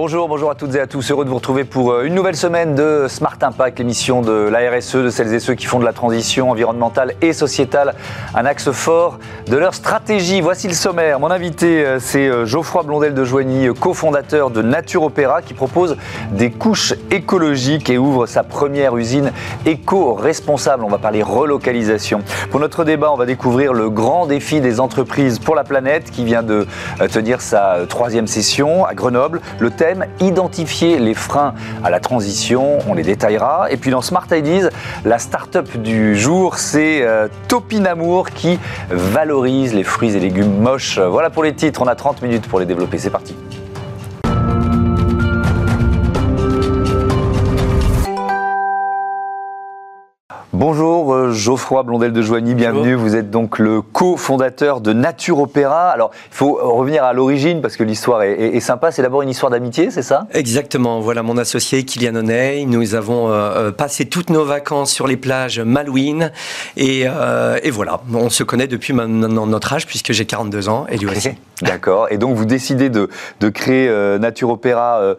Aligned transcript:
Bonjour, 0.00 0.28
bonjour 0.28 0.48
à 0.48 0.54
toutes 0.54 0.76
et 0.76 0.80
à 0.80 0.86
tous. 0.86 1.10
Heureux 1.10 1.24
de 1.24 1.28
vous 1.28 1.34
retrouver 1.34 1.64
pour 1.64 1.90
euh, 1.90 2.04
une 2.04 2.14
nouvelle 2.14 2.36
semaine 2.36 2.76
de 2.76 3.06
Smart 3.08 3.36
Impact, 3.42 3.80
l'émission 3.80 4.22
de 4.22 4.30
la 4.30 4.60
RSE, 4.70 4.94
de 4.94 5.10
celles 5.10 5.34
et 5.34 5.40
ceux 5.40 5.56
qui 5.56 5.66
font 5.66 5.80
de 5.80 5.84
la 5.84 5.92
transition 5.92 6.52
environnementale 6.52 7.14
et 7.20 7.32
sociétale 7.32 7.96
un 8.32 8.46
axe 8.46 8.70
fort 8.70 9.18
de 9.48 9.56
leur 9.56 9.74
stratégie. 9.74 10.40
Voici 10.40 10.68
le 10.68 10.74
sommaire. 10.74 11.18
Mon 11.18 11.32
invité, 11.32 11.84
euh, 11.84 11.98
c'est 11.98 12.28
euh, 12.28 12.46
Geoffroy 12.46 12.84
Blondel 12.84 13.12
de 13.12 13.24
Joigny, 13.24 13.66
cofondateur 13.74 14.50
de 14.50 14.62
Nature 14.62 15.02
Opéra, 15.02 15.42
qui 15.42 15.52
propose 15.52 15.96
des 16.30 16.52
couches 16.52 16.94
écologiques 17.10 17.90
et 17.90 17.98
ouvre 17.98 18.26
sa 18.26 18.44
première 18.44 18.96
usine 18.96 19.32
éco-responsable. 19.66 20.84
On 20.84 20.90
va 20.90 20.98
parler 20.98 21.24
relocalisation. 21.24 22.22
Pour 22.52 22.60
notre 22.60 22.84
débat, 22.84 23.10
on 23.10 23.16
va 23.16 23.26
découvrir 23.26 23.72
le 23.72 23.90
grand 23.90 24.26
défi 24.26 24.60
des 24.60 24.78
entreprises 24.78 25.40
pour 25.40 25.56
la 25.56 25.64
planète 25.64 26.12
qui 26.12 26.24
vient 26.24 26.44
de 26.44 26.68
tenir 27.10 27.40
sa 27.40 27.78
troisième 27.88 28.28
session 28.28 28.84
à 28.84 28.94
Grenoble. 28.94 29.40
Le 29.58 29.70
thème, 29.70 29.87
identifier 30.20 30.98
les 30.98 31.14
freins 31.14 31.54
à 31.84 31.90
la 31.90 32.00
transition, 32.00 32.78
on 32.88 32.94
les 32.94 33.02
détaillera. 33.02 33.70
Et 33.70 33.76
puis 33.76 33.90
dans 33.90 34.02
Smart 34.02 34.26
Ideas, 34.30 34.70
la 35.04 35.18
start-up 35.18 35.76
du 35.76 36.16
jour, 36.16 36.58
c'est 36.58 37.02
euh, 37.02 37.28
Topinamour 37.48 38.30
qui 38.30 38.58
valorise 38.90 39.74
les 39.74 39.84
fruits 39.84 40.16
et 40.16 40.20
légumes 40.20 40.60
moches. 40.60 40.98
Voilà 40.98 41.30
pour 41.30 41.44
les 41.44 41.54
titres, 41.54 41.82
on 41.82 41.86
a 41.86 41.94
30 41.94 42.22
minutes 42.22 42.46
pour 42.46 42.60
les 42.60 42.66
développer, 42.66 42.98
c'est 42.98 43.10
parti. 43.10 43.34
Bonjour 50.58 51.14
euh, 51.14 51.17
Geoffroy 51.32 51.82
Blondel 51.82 52.12
de 52.12 52.22
Joigny, 52.22 52.54
bienvenue. 52.54 52.94
Vous 52.94 53.16
êtes 53.16 53.30
donc 53.30 53.58
le 53.58 53.82
cofondateur 53.82 54.80
de 54.80 54.92
Nature 54.92 55.40
Opéra. 55.40 55.90
Alors, 55.90 56.10
il 56.30 56.34
faut 56.34 56.58
revenir 56.60 57.04
à 57.04 57.12
l'origine 57.12 57.60
parce 57.60 57.76
que 57.76 57.84
l'histoire 57.84 58.22
est, 58.22 58.60
sympa. 58.60 58.90
C'est 58.90 59.02
d'abord 59.02 59.22
une 59.22 59.28
histoire 59.28 59.50
d'amitié, 59.50 59.90
c'est 59.90 60.02
ça? 60.02 60.26
Exactement. 60.32 61.00
Voilà 61.00 61.22
mon 61.22 61.36
associé 61.36 61.84
Kylian 61.84 62.16
Oney. 62.16 62.64
Nous 62.66 62.94
avons 62.94 63.28
euh, 63.28 63.32
euh, 63.32 63.72
passé 63.72 64.06
toutes 64.06 64.30
nos 64.30 64.44
vacances 64.44 64.92
sur 64.92 65.06
les 65.06 65.16
plages 65.16 65.60
Malouine. 65.60 66.32
Et, 66.76 67.06
voilà, 67.70 68.00
on 68.12 68.30
se 68.30 68.42
connaît 68.42 68.66
depuis 68.66 68.92
notre 68.94 69.72
âge 69.72 69.86
puisque 69.86 70.12
j'ai 70.12 70.24
42 70.24 70.68
ans 70.68 70.86
et 70.88 70.96
lui 70.96 71.06
aussi. 71.06 71.30
D'accord. 71.62 72.06
Et 72.10 72.18
donc, 72.18 72.36
vous 72.36 72.44
décidez 72.44 72.88
de, 72.90 73.08
créer 73.50 73.88
Nature 74.18 74.50
Opéra 74.50 75.14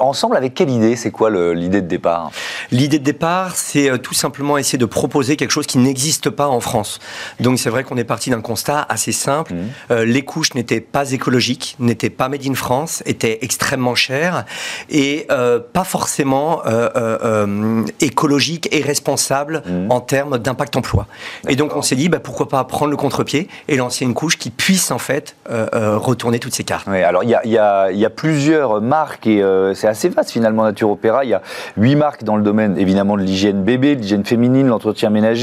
ensemble 0.00 0.36
avec 0.36 0.54
quelle 0.54 0.70
idée? 0.70 0.96
C'est 0.96 1.10
quoi 1.10 1.30
l'idée 1.30 1.82
de 1.82 1.88
départ? 1.88 2.30
L'idée 2.70 2.98
de 2.98 3.04
départ, 3.04 3.56
c'est 3.56 3.98
tout 4.02 4.14
simplement 4.14 4.58
essayer 4.58 4.78
de 4.78 4.86
proposer 4.86 5.36
quelque 5.36 5.49
chose 5.50 5.66
qui 5.66 5.78
n'existe 5.78 6.30
pas 6.30 6.48
en 6.48 6.60
France. 6.60 6.98
Donc 7.40 7.58
c'est 7.58 7.70
vrai 7.70 7.84
qu'on 7.84 7.96
est 7.96 8.04
parti 8.04 8.30
d'un 8.30 8.40
constat 8.40 8.86
assez 8.88 9.12
simple. 9.12 9.54
Mmh. 9.54 9.58
Euh, 9.90 10.04
les 10.04 10.22
couches 10.22 10.54
n'étaient 10.54 10.80
pas 10.80 11.12
écologiques, 11.12 11.76
n'étaient 11.78 12.10
pas 12.10 12.28
made 12.28 12.46
in 12.46 12.54
France, 12.54 13.02
étaient 13.06 13.38
extrêmement 13.42 13.94
chères 13.94 14.44
et 14.88 15.26
euh, 15.30 15.58
pas 15.60 15.84
forcément 15.84 16.62
euh, 16.66 17.84
écologiques 18.00 18.68
et 18.72 18.82
responsables 18.82 19.62
mmh. 19.66 19.90
en 19.90 20.00
termes 20.00 20.38
d'impact 20.38 20.76
emploi. 20.76 21.06
Et 21.48 21.56
donc 21.56 21.76
on 21.76 21.82
s'est 21.82 21.96
dit 21.96 22.08
bah, 22.08 22.20
pourquoi 22.20 22.48
pas 22.48 22.62
prendre 22.64 22.90
le 22.90 22.96
contre-pied 22.96 23.48
et 23.68 23.76
lancer 23.76 24.04
une 24.04 24.14
couche 24.14 24.38
qui 24.38 24.50
puisse 24.50 24.90
en 24.90 24.98
fait 24.98 25.36
retourner 25.48 26.38
toutes 26.38 26.54
ces 26.54 26.64
cartes. 26.64 26.86
Oui, 26.88 27.02
alors 27.02 27.24
il 27.24 27.30
y 27.30 27.34
a, 27.34 27.90
y 27.92 28.04
a, 28.04 28.10
plusieurs 28.10 28.80
marques 28.80 29.26
et 29.26 29.42
c'est 29.74 29.88
assez 29.88 30.08
vaste 30.08 30.30
finalement 30.30 30.64
Nature 30.64 30.90
Opéra. 30.90 31.24
Il 31.24 31.30
y 31.30 31.34
a 31.34 31.42
huit 31.76 31.96
marques 31.96 32.24
dans 32.24 32.36
le 32.36 32.42
domaine 32.42 32.76
évidemment 32.78 33.16
de 33.16 33.22
l'hygiène 33.22 33.62
bébé, 33.62 33.96
de 33.96 34.02
l'hygiène 34.02 34.24
féminine, 34.24 34.66
l'entretien 34.68 35.10
ménager, 35.10 35.39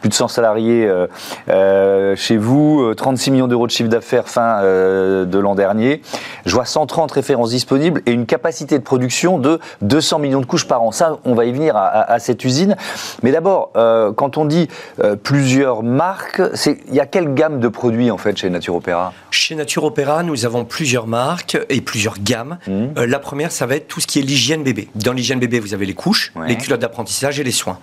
plus 0.00 0.08
de 0.08 0.14
100 0.14 0.28
salariés 0.28 0.86
euh, 0.86 1.06
euh, 1.48 2.16
chez 2.16 2.36
vous, 2.36 2.94
36 2.94 3.30
euh, 3.30 3.32
millions 3.32 3.48
d'euros 3.48 3.66
de 3.66 3.72
chiffre 3.72 3.88
d'affaires 3.88 4.28
fin 4.28 4.62
de 4.62 5.38
l'an 5.38 5.54
dernier. 5.54 6.02
Je 6.46 6.54
vois 6.54 6.64
130 6.64 7.10
références 7.12 7.50
disponibles 7.50 8.02
et 8.06 8.12
une 8.12 8.26
capacité 8.26 8.78
de 8.78 8.82
production 8.82 9.38
de 9.38 9.60
200 9.82 10.18
millions 10.18 10.40
de 10.40 10.46
couches 10.46 10.66
par 10.66 10.82
an. 10.82 10.92
Ça, 10.92 11.18
on 11.24 11.34
va 11.34 11.44
y 11.44 11.52
venir 11.52 11.76
à, 11.76 12.18
cette 12.18 12.44
usine. 12.44 12.76
Mais 13.22 13.32
d'abord, 13.32 13.72
quand 14.16 14.38
on 14.38 14.44
dit 14.44 14.68
plusieurs 15.22 15.82
marques, 15.82 16.42
il 16.66 16.94
y 16.94 17.00
a 17.00 17.06
quelle 17.06 17.34
gamme 17.34 17.60
de 17.60 17.68
produits 17.68 18.10
en 18.10 18.18
fait 18.18 18.36
chez 18.36 18.50
Nature 18.50 18.76
Opéra? 18.76 19.12
Chez 19.30 19.54
Nature 19.54 19.84
Opéra, 19.84 20.22
nous 20.22 20.44
avons 20.44 20.64
plusieurs 20.64 21.06
marques 21.06 21.58
et 21.68 21.80
plusieurs 21.80 22.18
gammes. 22.20 22.58
Mmh. 22.66 23.04
la 23.04 23.18
première, 23.18 23.52
ça 23.52 23.66
va 23.66 23.76
être 23.76 23.88
tout 23.88 24.00
ce 24.00 24.06
qui 24.06 24.18
est 24.18 24.22
l'hygiène 24.22 24.62
bébé. 24.62 24.88
Dans 24.94 25.12
l'hygiène 25.12 25.38
bébé, 25.38 25.60
vous 25.60 25.74
avez 25.74 25.86
les 25.86 25.94
couches, 25.94 26.32
les 26.46 26.56
culottes 26.56 26.80
d'apprentissage 26.80 27.40
et 27.40 27.44
les 27.44 27.52
soins. 27.52 27.78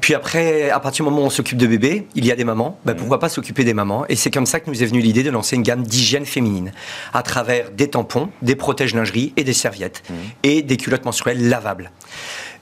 Puis 0.00 0.14
après, 0.14 0.70
à 0.70 0.80
partir 0.80 1.04
du 1.04 1.07
moment 1.10 1.22
où 1.22 1.26
on 1.26 1.30
s'occupe 1.30 1.58
de 1.58 1.66
bébés, 1.66 2.06
il 2.14 2.24
y 2.24 2.32
a 2.32 2.36
des 2.36 2.44
mamans. 2.44 2.78
Ben, 2.84 2.94
pourquoi 2.94 3.18
pas 3.18 3.28
s'occuper 3.28 3.64
des 3.64 3.74
mamans? 3.74 4.04
Et 4.08 4.16
c'est 4.16 4.30
comme 4.30 4.46
ça 4.46 4.60
que 4.60 4.70
nous 4.70 4.82
est 4.82 4.86
venue 4.86 5.00
l'idée 5.00 5.22
de 5.22 5.30
lancer 5.30 5.56
une 5.56 5.62
gamme 5.62 5.82
d'hygiène 5.82 6.26
féminine 6.26 6.72
à 7.12 7.22
travers 7.22 7.70
des 7.70 7.88
tampons, 7.88 8.30
des 8.42 8.56
protèges 8.56 8.94
lingerie 8.94 9.32
et 9.36 9.44
des 9.44 9.52
serviettes 9.52 10.02
mmh. 10.08 10.14
et 10.42 10.62
des 10.62 10.76
culottes 10.76 11.04
menstruelles 11.04 11.48
lavables. 11.48 11.90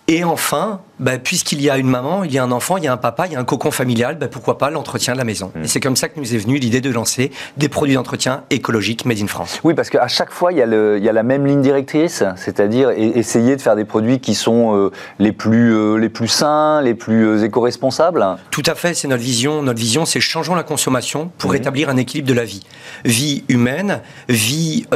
Et 0.09 0.23
enfin, 0.23 0.83
bah, 0.99 1.19
puisqu'il 1.19 1.61
y 1.61 1.69
a 1.69 1.77
une 1.77 1.89
maman, 1.89 2.25
il 2.25 2.33
y 2.33 2.39
a 2.39 2.43
un 2.43 2.53
enfant, 2.53 2.77
il 2.79 2.85
y 2.85 2.89
a 2.89 2.93
un 2.93 2.97
papa, 2.97 3.27
il 3.27 3.33
y 3.33 3.37
a 3.37 3.41
un 3.41 3.45
cocon 3.45 3.71
familial, 3.71 4.17
bah, 4.17 4.29
pourquoi 4.29 4.59
pas 4.59 4.71
l'entretien 4.71 5.13
de 5.13 5.19
la 5.19 5.25
maison 5.25 5.53
mmh. 5.55 5.65
Et 5.65 5.69
c'est 5.69 5.81
comme 5.81 5.97
ça 5.97 6.09
que 6.09 6.19
nous 6.19 6.35
est 6.35 6.39
venue 6.39 6.59
l'idée 6.59 6.81
de 6.81 6.91
lancer 6.91 7.31
des 7.57 7.69
produits 7.69 7.95
d'entretien 7.95 8.45
écologiques 8.51 9.05
made 9.05 9.21
in 9.21 9.27
France. 9.27 9.61
Oui, 9.65 9.75
parce 9.75 9.91
qu'à 9.91 10.09
chaque 10.09 10.33
fois, 10.33 10.53
il 10.53 10.59
y, 10.59 10.63
a 10.63 10.67
le, 10.67 10.97
il 10.99 11.05
y, 11.05 11.09
a 11.09 11.13
la 11.13 11.23
même 11.23 11.47
ligne 11.47 11.61
directrice, 11.61 12.25
c'est-à-dire 12.37 12.91
essayer 12.91 13.57
de 13.57 13.61
faire 13.61 13.77
des 13.77 13.85
produits 13.85 14.21
qui 14.21 14.35
sont 14.35 14.75
euh, 14.75 14.91
les, 15.19 15.33
plus, 15.33 15.75
euh, 15.75 15.97
les 15.97 16.09
plus 16.09 16.29
sains, 16.29 16.81
les 16.83 16.95
plus 16.95 17.27
euh, 17.27 17.45
éco-responsables. 17.45 18.25
Tout 18.51 18.63
à 18.67 18.75
fait, 18.75 18.95
c'est 18.95 19.09
notre 19.09 19.23
vision. 19.23 19.63
Notre 19.63 19.79
vision, 19.79 20.07
c'est 20.07 20.21
changeons 20.21 20.55
la 20.55 20.63
consommation 20.63 21.31
pour 21.39 21.53
mmh. 21.53 21.57
établir 21.57 21.89
un 21.91 21.97
équilibre 21.97 22.29
de 22.29 22.35
la 22.35 22.45
vie. 22.45 22.63
Vie 23.05 23.45
humaine, 23.49 24.01
vie 24.29 24.87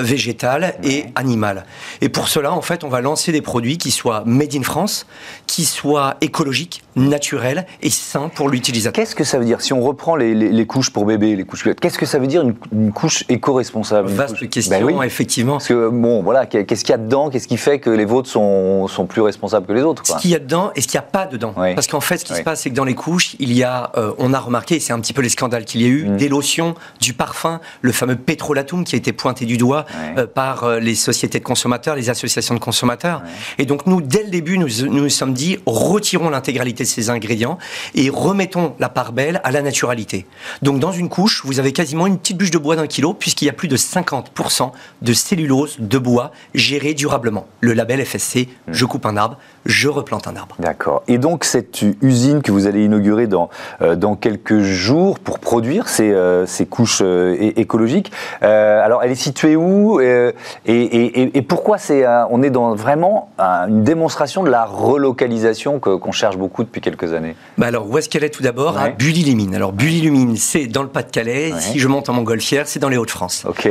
végétale 0.00 0.74
et 0.82 1.06
animale. 1.14 1.64
Et 2.00 2.08
pour 2.08 2.28
cela, 2.28 2.52
en 2.52 2.62
fait, 2.62 2.84
on 2.84 2.88
va 2.88 3.00
lancer 3.00 3.32
des 3.32 3.42
produits 3.42 3.78
qui 3.78 3.90
soient 3.90 4.22
made 4.26 4.54
in 4.54 4.62
France 4.62 5.06
qui 5.46 5.64
soit 5.64 6.16
écologique, 6.20 6.82
naturel 6.96 7.66
et 7.82 7.90
sain 7.90 8.30
pour 8.34 8.48
l'utilisateur. 8.48 8.92
Qu'est-ce 8.92 9.14
que 9.14 9.24
ça 9.24 9.38
veut 9.38 9.44
dire 9.44 9.60
Si 9.60 9.72
on 9.72 9.82
reprend 9.82 10.16
les, 10.16 10.66
couches 10.66 10.90
pour 10.90 11.04
bébé, 11.04 11.36
les 11.36 11.44
couches 11.44 11.68
qu'est-ce 11.80 11.98
que 11.98 12.06
ça 12.06 12.18
veut 12.18 12.26
dire 12.26 12.42
une, 12.72 12.92
couche 12.92 13.24
éco-responsable 13.28 14.08
Vaste 14.08 14.48
question, 14.48 14.86
ben 14.86 15.02
effectivement. 15.02 15.54
Parce 15.54 15.68
que, 15.68 15.88
bon, 15.90 16.22
voilà, 16.22 16.46
qu'est-ce 16.46 16.84
qu'il 16.84 16.92
y 16.92 16.94
a 16.94 16.98
dedans 16.98 17.30
Qu'est-ce 17.30 17.48
qui 17.48 17.56
fait 17.56 17.78
que 17.78 17.90
les 17.90 18.04
vôtres 18.04 18.28
sont, 18.28 18.88
sont 18.88 19.06
plus 19.06 19.20
responsables 19.20 19.66
que 19.66 19.72
les 19.72 19.82
autres 19.82 20.06
Ce 20.06 20.16
qu'il 20.16 20.30
y 20.30 20.34
a 20.34 20.38
dedans 20.38 20.70
et 20.74 20.80
ce 20.80 20.88
qu'il 20.88 20.98
n'y 20.98 21.04
a 21.04 21.08
pas 21.08 21.26
dedans. 21.26 21.54
Parce 21.54 21.86
qu'en 21.86 22.00
fait, 22.00 22.18
ce 22.18 22.24
qui 22.24 22.34
se 22.34 22.42
passe, 22.42 22.62
c'est 22.62 22.70
que 22.70 22.74
dans 22.74 22.84
les 22.84 22.94
couches, 22.94 23.36
il 23.38 23.52
y 23.52 23.62
a, 23.62 23.92
euh, 23.96 24.12
on 24.18 24.32
a 24.32 24.40
remarqué, 24.40 24.80
c'est 24.80 24.92
un 24.92 25.00
petit 25.00 25.12
peu 25.12 25.22
les 25.22 25.28
scandales 25.28 25.64
qu'il 25.64 25.82
y 25.82 25.84
a 25.84 25.88
eu, 25.88 26.08
mm. 26.08 26.16
des 26.16 26.28
lotions, 26.28 26.74
du 27.00 27.12
parfum, 27.12 27.60
le 27.82 27.92
fameux 27.92 28.16
pétrolatum 28.16 28.84
qui 28.84 28.94
a 28.94 28.98
été 28.98 29.12
pointé 29.12 29.44
du 29.44 29.58
doigt 29.58 29.84
euh, 30.16 30.26
par 30.26 30.64
euh, 30.64 30.80
les 30.80 30.94
sociétés 30.94 31.38
de 31.38 31.44
consommateurs, 31.44 31.94
les 31.94 32.10
associations 32.10 32.54
de 32.54 32.60
consommateurs. 32.60 33.22
Et 33.58 33.66
donc, 33.66 33.86
nous, 33.86 34.00
dès 34.00 34.22
le 34.22 34.30
début, 34.30 34.58
nous 34.58 34.68
nous 34.86 35.02
nous 35.02 35.08
sommes 35.10 35.34
dit, 35.34 35.58
retirons 35.66 36.30
l'intégralité 36.30 36.85
ces 36.86 37.10
ingrédients 37.10 37.58
et 37.94 38.08
remettons 38.10 38.74
la 38.78 38.88
part 38.88 39.12
belle 39.12 39.40
à 39.44 39.50
la 39.50 39.62
naturalité. 39.62 40.26
Donc 40.62 40.80
dans 40.80 40.92
une 40.92 41.08
couche, 41.08 41.42
vous 41.44 41.58
avez 41.58 41.72
quasiment 41.72 42.06
une 42.06 42.18
petite 42.18 42.38
bûche 42.38 42.50
de 42.50 42.58
bois 42.58 42.76
d'un 42.76 42.86
kilo, 42.86 43.12
puisqu'il 43.12 43.46
y 43.46 43.48
a 43.48 43.52
plus 43.52 43.68
de 43.68 43.76
50% 43.76 44.70
de 45.02 45.12
cellulose 45.12 45.76
de 45.78 45.98
bois 45.98 46.32
gérée 46.54 46.94
durablement. 46.94 47.46
Le 47.60 47.72
label 47.72 48.04
FSC, 48.04 48.48
je 48.68 48.84
coupe 48.84 49.06
un 49.06 49.16
arbre, 49.16 49.38
je 49.66 49.88
replante 49.88 50.28
un 50.28 50.36
arbre. 50.36 50.56
D'accord. 50.58 51.02
Et 51.08 51.18
donc 51.18 51.44
cette 51.44 51.82
usine 52.00 52.40
que 52.42 52.52
vous 52.52 52.66
allez 52.66 52.84
inaugurer 52.84 53.26
dans, 53.26 53.50
euh, 53.82 53.96
dans 53.96 54.14
quelques 54.14 54.60
jours 54.60 55.18
pour 55.18 55.38
produire 55.38 55.88
ces, 55.88 56.12
euh, 56.12 56.46
ces 56.46 56.66
couches 56.66 57.00
euh, 57.02 57.36
écologiques, 57.56 58.12
alors 58.40 59.02
elle 59.02 59.10
est 59.10 59.14
située 59.14 59.56
où 59.56 60.00
et, 60.00 60.32
et, 60.66 61.36
et, 61.36 61.42
pourquoi 61.42 61.78
c'est 61.78 62.04
on 62.30 62.42
est 62.42 62.50
dans 62.50 62.74
vraiment 62.74 63.30
une 63.38 63.82
démonstration 63.82 64.44
de 64.44 64.50
la 64.50 64.64
relocalisation 64.64 65.80
qu'on 65.80 66.12
cherche 66.12 66.36
beaucoup 66.36 66.62
depuis 66.62 66.80
quelques 66.80 67.12
années? 67.12 67.34
Bah 67.58 67.66
Alors 67.66 67.90
où 67.90 67.98
est-ce 67.98 68.08
qu'elle 68.08 68.24
est 68.24 68.30
tout 68.30 68.42
d'abord? 68.42 68.78
À 68.78 68.90
Bully-les-Mines. 68.90 69.54
Alors 69.54 69.72
Bully-les-Mines, 69.72 70.36
c'est 70.36 70.66
dans 70.66 70.82
le 70.82 70.88
Pas-de-Calais. 70.88 71.52
Si 71.58 71.78
je 71.78 71.88
monte 71.88 72.08
en 72.08 72.12
montgolfière, 72.12 72.68
c'est 72.68 72.78
dans 72.78 72.88
les 72.88 72.96
Hauts-de-France. 72.96 73.44
Ok. 73.48 73.68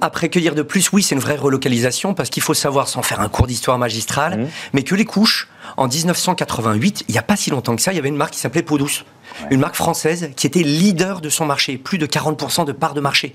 après, 0.00 0.28
que 0.28 0.38
dire 0.38 0.54
de 0.54 0.62
plus? 0.62 0.92
Oui, 0.92 1.02
c'est 1.02 1.14
une 1.14 1.20
vraie 1.20 1.36
relocalisation 1.36 2.14
parce 2.14 2.30
qu'il 2.30 2.42
faut 2.42 2.54
savoir, 2.54 2.88
sans 2.88 3.02
faire 3.02 3.20
un 3.20 3.28
cours 3.28 3.46
d'histoire 3.46 3.78
magistrale, 3.78 4.38
mmh. 4.38 4.46
mais 4.74 4.82
que 4.82 4.91
les 4.96 5.04
couches, 5.04 5.48
en 5.76 5.88
1988, 5.88 7.04
il 7.08 7.12
n'y 7.12 7.18
a 7.18 7.22
pas 7.22 7.36
si 7.36 7.50
longtemps 7.50 7.76
que 7.76 7.82
ça, 7.82 7.92
il 7.92 7.96
y 7.96 7.98
avait 7.98 8.08
une 8.08 8.16
marque 8.16 8.32
qui 8.32 8.40
s'appelait 8.40 8.62
Peau 8.62 8.78
Douce. 8.78 9.04
Une 9.50 9.60
marque 9.60 9.76
française 9.76 10.30
qui 10.36 10.46
était 10.46 10.62
leader 10.62 11.20
de 11.20 11.28
son 11.28 11.46
marché, 11.46 11.78
plus 11.78 11.98
de 11.98 12.06
40% 12.06 12.64
de 12.64 12.72
part 12.72 12.94
de 12.94 13.00
marché. 13.00 13.34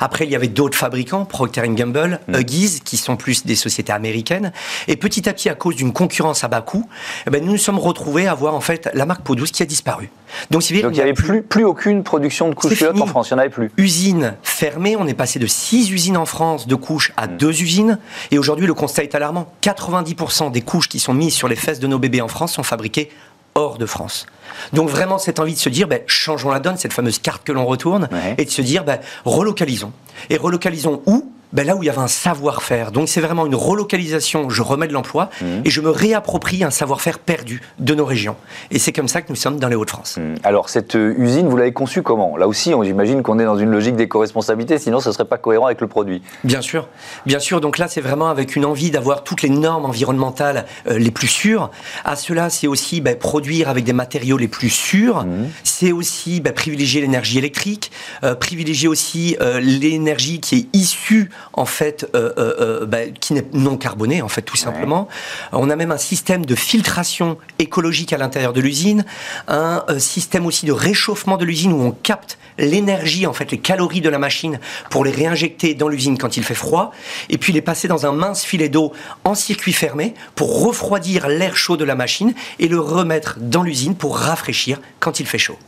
Après, 0.00 0.24
il 0.24 0.30
y 0.30 0.36
avait 0.36 0.48
d'autres 0.48 0.76
fabricants, 0.76 1.24
Procter 1.24 1.68
Gamble, 1.68 2.20
mm. 2.28 2.34
Huggies, 2.34 2.80
qui 2.84 2.96
sont 2.96 3.16
plus 3.16 3.44
des 3.44 3.56
sociétés 3.56 3.92
américaines. 3.92 4.52
Et 4.88 4.96
petit 4.96 5.28
à 5.28 5.32
petit, 5.32 5.48
à 5.48 5.54
cause 5.54 5.76
d'une 5.76 5.92
concurrence 5.92 6.44
à 6.44 6.48
bas 6.48 6.60
coût, 6.60 6.88
eh 7.26 7.30
ben, 7.30 7.44
nous 7.44 7.52
nous 7.52 7.58
sommes 7.58 7.78
retrouvés 7.78 8.26
à 8.26 8.34
voir 8.34 8.54
en 8.54 8.60
fait 8.60 8.88
la 8.94 9.06
marque 9.06 9.22
Peau 9.22 9.34
Douce 9.34 9.50
qui 9.50 9.62
a 9.62 9.66
disparu. 9.66 10.10
Donc, 10.50 10.68
il 10.70 10.86
n'y 10.88 11.00
avait 11.00 11.12
plus, 11.12 11.42
plus, 11.42 11.64
aucune 11.64 12.02
production 12.02 12.48
de 12.48 12.54
couches 12.54 12.82
en 12.82 13.06
France, 13.06 13.30
il 13.30 13.34
n'y 13.34 13.38
en 13.38 13.40
avait 13.40 13.50
plus. 13.50 13.70
Usine 13.76 14.34
fermée, 14.42 14.96
on 14.96 15.06
est 15.06 15.14
passé 15.14 15.38
de 15.38 15.46
6 15.46 15.90
usines 15.90 16.16
en 16.16 16.26
France 16.26 16.66
de 16.66 16.74
couches 16.74 17.12
à 17.16 17.26
2 17.26 17.46
mm. 17.46 17.50
usines. 17.50 17.98
Et 18.30 18.38
aujourd'hui, 18.38 18.66
le 18.66 18.74
constat 18.74 19.04
est 19.04 19.14
alarmant. 19.14 19.52
90% 19.62 20.50
des 20.50 20.60
couches 20.62 20.88
qui 20.88 20.98
sont 20.98 21.14
mises 21.14 21.34
sur 21.34 21.48
les 21.48 21.56
fesses 21.56 21.80
de 21.80 21.86
nos 21.86 21.98
bébés 21.98 22.20
en 22.20 22.28
France 22.28 22.52
sont 22.52 22.62
fabriquées 22.62 23.10
hors 23.56 23.78
de 23.78 23.86
France. 23.86 24.26
Donc 24.72 24.88
vraiment 24.88 25.18
cette 25.18 25.40
envie 25.40 25.54
de 25.54 25.58
se 25.58 25.68
dire, 25.68 25.88
ben, 25.88 26.00
changeons 26.06 26.50
la 26.50 26.60
donne, 26.60 26.76
cette 26.76 26.92
fameuse 26.92 27.18
carte 27.18 27.44
que 27.44 27.52
l'on 27.52 27.66
retourne, 27.66 28.08
et 28.38 28.44
de 28.44 28.50
se 28.50 28.62
dire, 28.62 28.84
ben, 28.84 29.00
relocalisons. 29.24 29.92
Et 30.30 30.36
relocalisons 30.36 31.02
où? 31.06 31.32
Ben 31.52 31.66
là 31.66 31.76
où 31.76 31.82
il 31.82 31.86
y 31.86 31.90
avait 31.90 31.98
un 31.98 32.08
savoir-faire. 32.08 32.92
Donc 32.92 33.08
c'est 33.08 33.20
vraiment 33.20 33.46
une 33.46 33.54
relocalisation, 33.54 34.50
je 34.50 34.62
remets 34.62 34.88
de 34.88 34.92
l'emploi 34.92 35.30
mmh. 35.40 35.44
et 35.64 35.70
je 35.70 35.80
me 35.80 35.90
réapproprie 35.90 36.64
un 36.64 36.70
savoir-faire 36.70 37.18
perdu 37.18 37.62
de 37.78 37.94
nos 37.94 38.04
régions. 38.04 38.36
Et 38.70 38.78
c'est 38.78 38.92
comme 38.92 39.08
ça 39.08 39.22
que 39.22 39.28
nous 39.30 39.36
sommes 39.36 39.58
dans 39.58 39.68
les 39.68 39.76
Hauts-de-France. 39.76 40.18
Mmh. 40.18 40.34
Alors 40.42 40.68
cette 40.68 40.96
euh, 40.96 41.14
usine, 41.18 41.48
vous 41.48 41.56
l'avez 41.56 41.72
conçue 41.72 42.02
comment? 42.02 42.36
Là 42.36 42.48
aussi, 42.48 42.72
j'imagine 42.82 43.22
qu'on 43.22 43.38
est 43.38 43.44
dans 43.44 43.56
une 43.56 43.70
logique 43.70 43.96
d'éco-responsabilité, 43.96 44.78
sinon 44.78 45.00
ce 45.00 45.08
ne 45.08 45.14
serait 45.14 45.24
pas 45.24 45.38
cohérent 45.38 45.66
avec 45.66 45.80
le 45.80 45.86
produit. 45.86 46.22
Bien 46.44 46.60
sûr, 46.60 46.88
bien 47.24 47.38
sûr. 47.38 47.60
Donc 47.60 47.78
là, 47.78 47.88
c'est 47.88 48.00
vraiment 48.00 48.28
avec 48.28 48.56
une 48.56 48.64
envie 48.64 48.90
d'avoir 48.90 49.24
toutes 49.24 49.42
les 49.42 49.50
normes 49.50 49.86
environnementales 49.86 50.66
euh, 50.88 50.98
les 50.98 51.10
plus 51.10 51.28
sûres. 51.28 51.70
À 52.04 52.16
cela, 52.16 52.50
c'est 52.50 52.66
aussi 52.66 53.00
ben, 53.00 53.16
produire 53.16 53.68
avec 53.68 53.84
des 53.84 53.92
matériaux 53.92 54.36
les 54.36 54.48
plus 54.48 54.70
sûrs. 54.70 55.24
Mmh. 55.24 55.46
C'est 55.62 55.92
aussi 55.92 56.40
ben, 56.40 56.52
privilégier 56.52 57.00
l'énergie 57.00 57.38
électrique, 57.38 57.92
euh, 58.24 58.34
privilégier 58.34 58.88
aussi 58.88 59.36
l'énergie 59.60 60.40
qui 60.40 60.56
est 60.56 60.76
issue 60.76 61.30
en 61.52 61.64
fait, 61.64 62.08
euh, 62.14 62.32
euh, 62.38 62.54
euh, 62.60 62.86
bah, 62.86 63.06
qui 63.20 63.32
n'est 63.32 63.46
non 63.52 63.76
carboné, 63.76 64.22
en 64.22 64.28
fait, 64.28 64.42
tout 64.42 64.56
simplement. 64.56 65.08
On 65.52 65.70
a 65.70 65.76
même 65.76 65.92
un 65.92 65.98
système 65.98 66.44
de 66.44 66.54
filtration 66.54 67.38
écologique 67.58 68.12
à 68.12 68.18
l'intérieur 68.18 68.52
de 68.52 68.60
l'usine, 68.60 69.04
un 69.48 69.82
système 69.98 70.46
aussi 70.46 70.66
de 70.66 70.72
réchauffement 70.72 71.36
de 71.36 71.44
l'usine 71.44 71.72
où 71.72 71.82
on 71.82 71.90
capte 71.90 72.38
l'énergie, 72.58 73.26
en 73.26 73.32
fait, 73.32 73.50
les 73.50 73.58
calories 73.58 74.00
de 74.00 74.08
la 74.08 74.18
machine 74.18 74.58
pour 74.90 75.04
les 75.04 75.10
réinjecter 75.10 75.74
dans 75.74 75.88
l'usine 75.88 76.18
quand 76.18 76.36
il 76.36 76.42
fait 76.42 76.54
froid, 76.54 76.92
et 77.28 77.38
puis 77.38 77.52
les 77.52 77.60
passer 77.60 77.88
dans 77.88 78.06
un 78.06 78.12
mince 78.12 78.44
filet 78.44 78.68
d'eau 78.68 78.92
en 79.24 79.34
circuit 79.34 79.72
fermé 79.72 80.14
pour 80.34 80.64
refroidir 80.64 81.28
l'air 81.28 81.56
chaud 81.56 81.76
de 81.76 81.84
la 81.84 81.94
machine 81.94 82.34
et 82.58 82.68
le 82.68 82.80
remettre 82.80 83.36
dans 83.40 83.62
l'usine 83.62 83.94
pour 83.94 84.18
rafraîchir 84.18 84.80
quand 85.00 85.20
il 85.20 85.26
fait 85.26 85.38
chaud. 85.38 85.58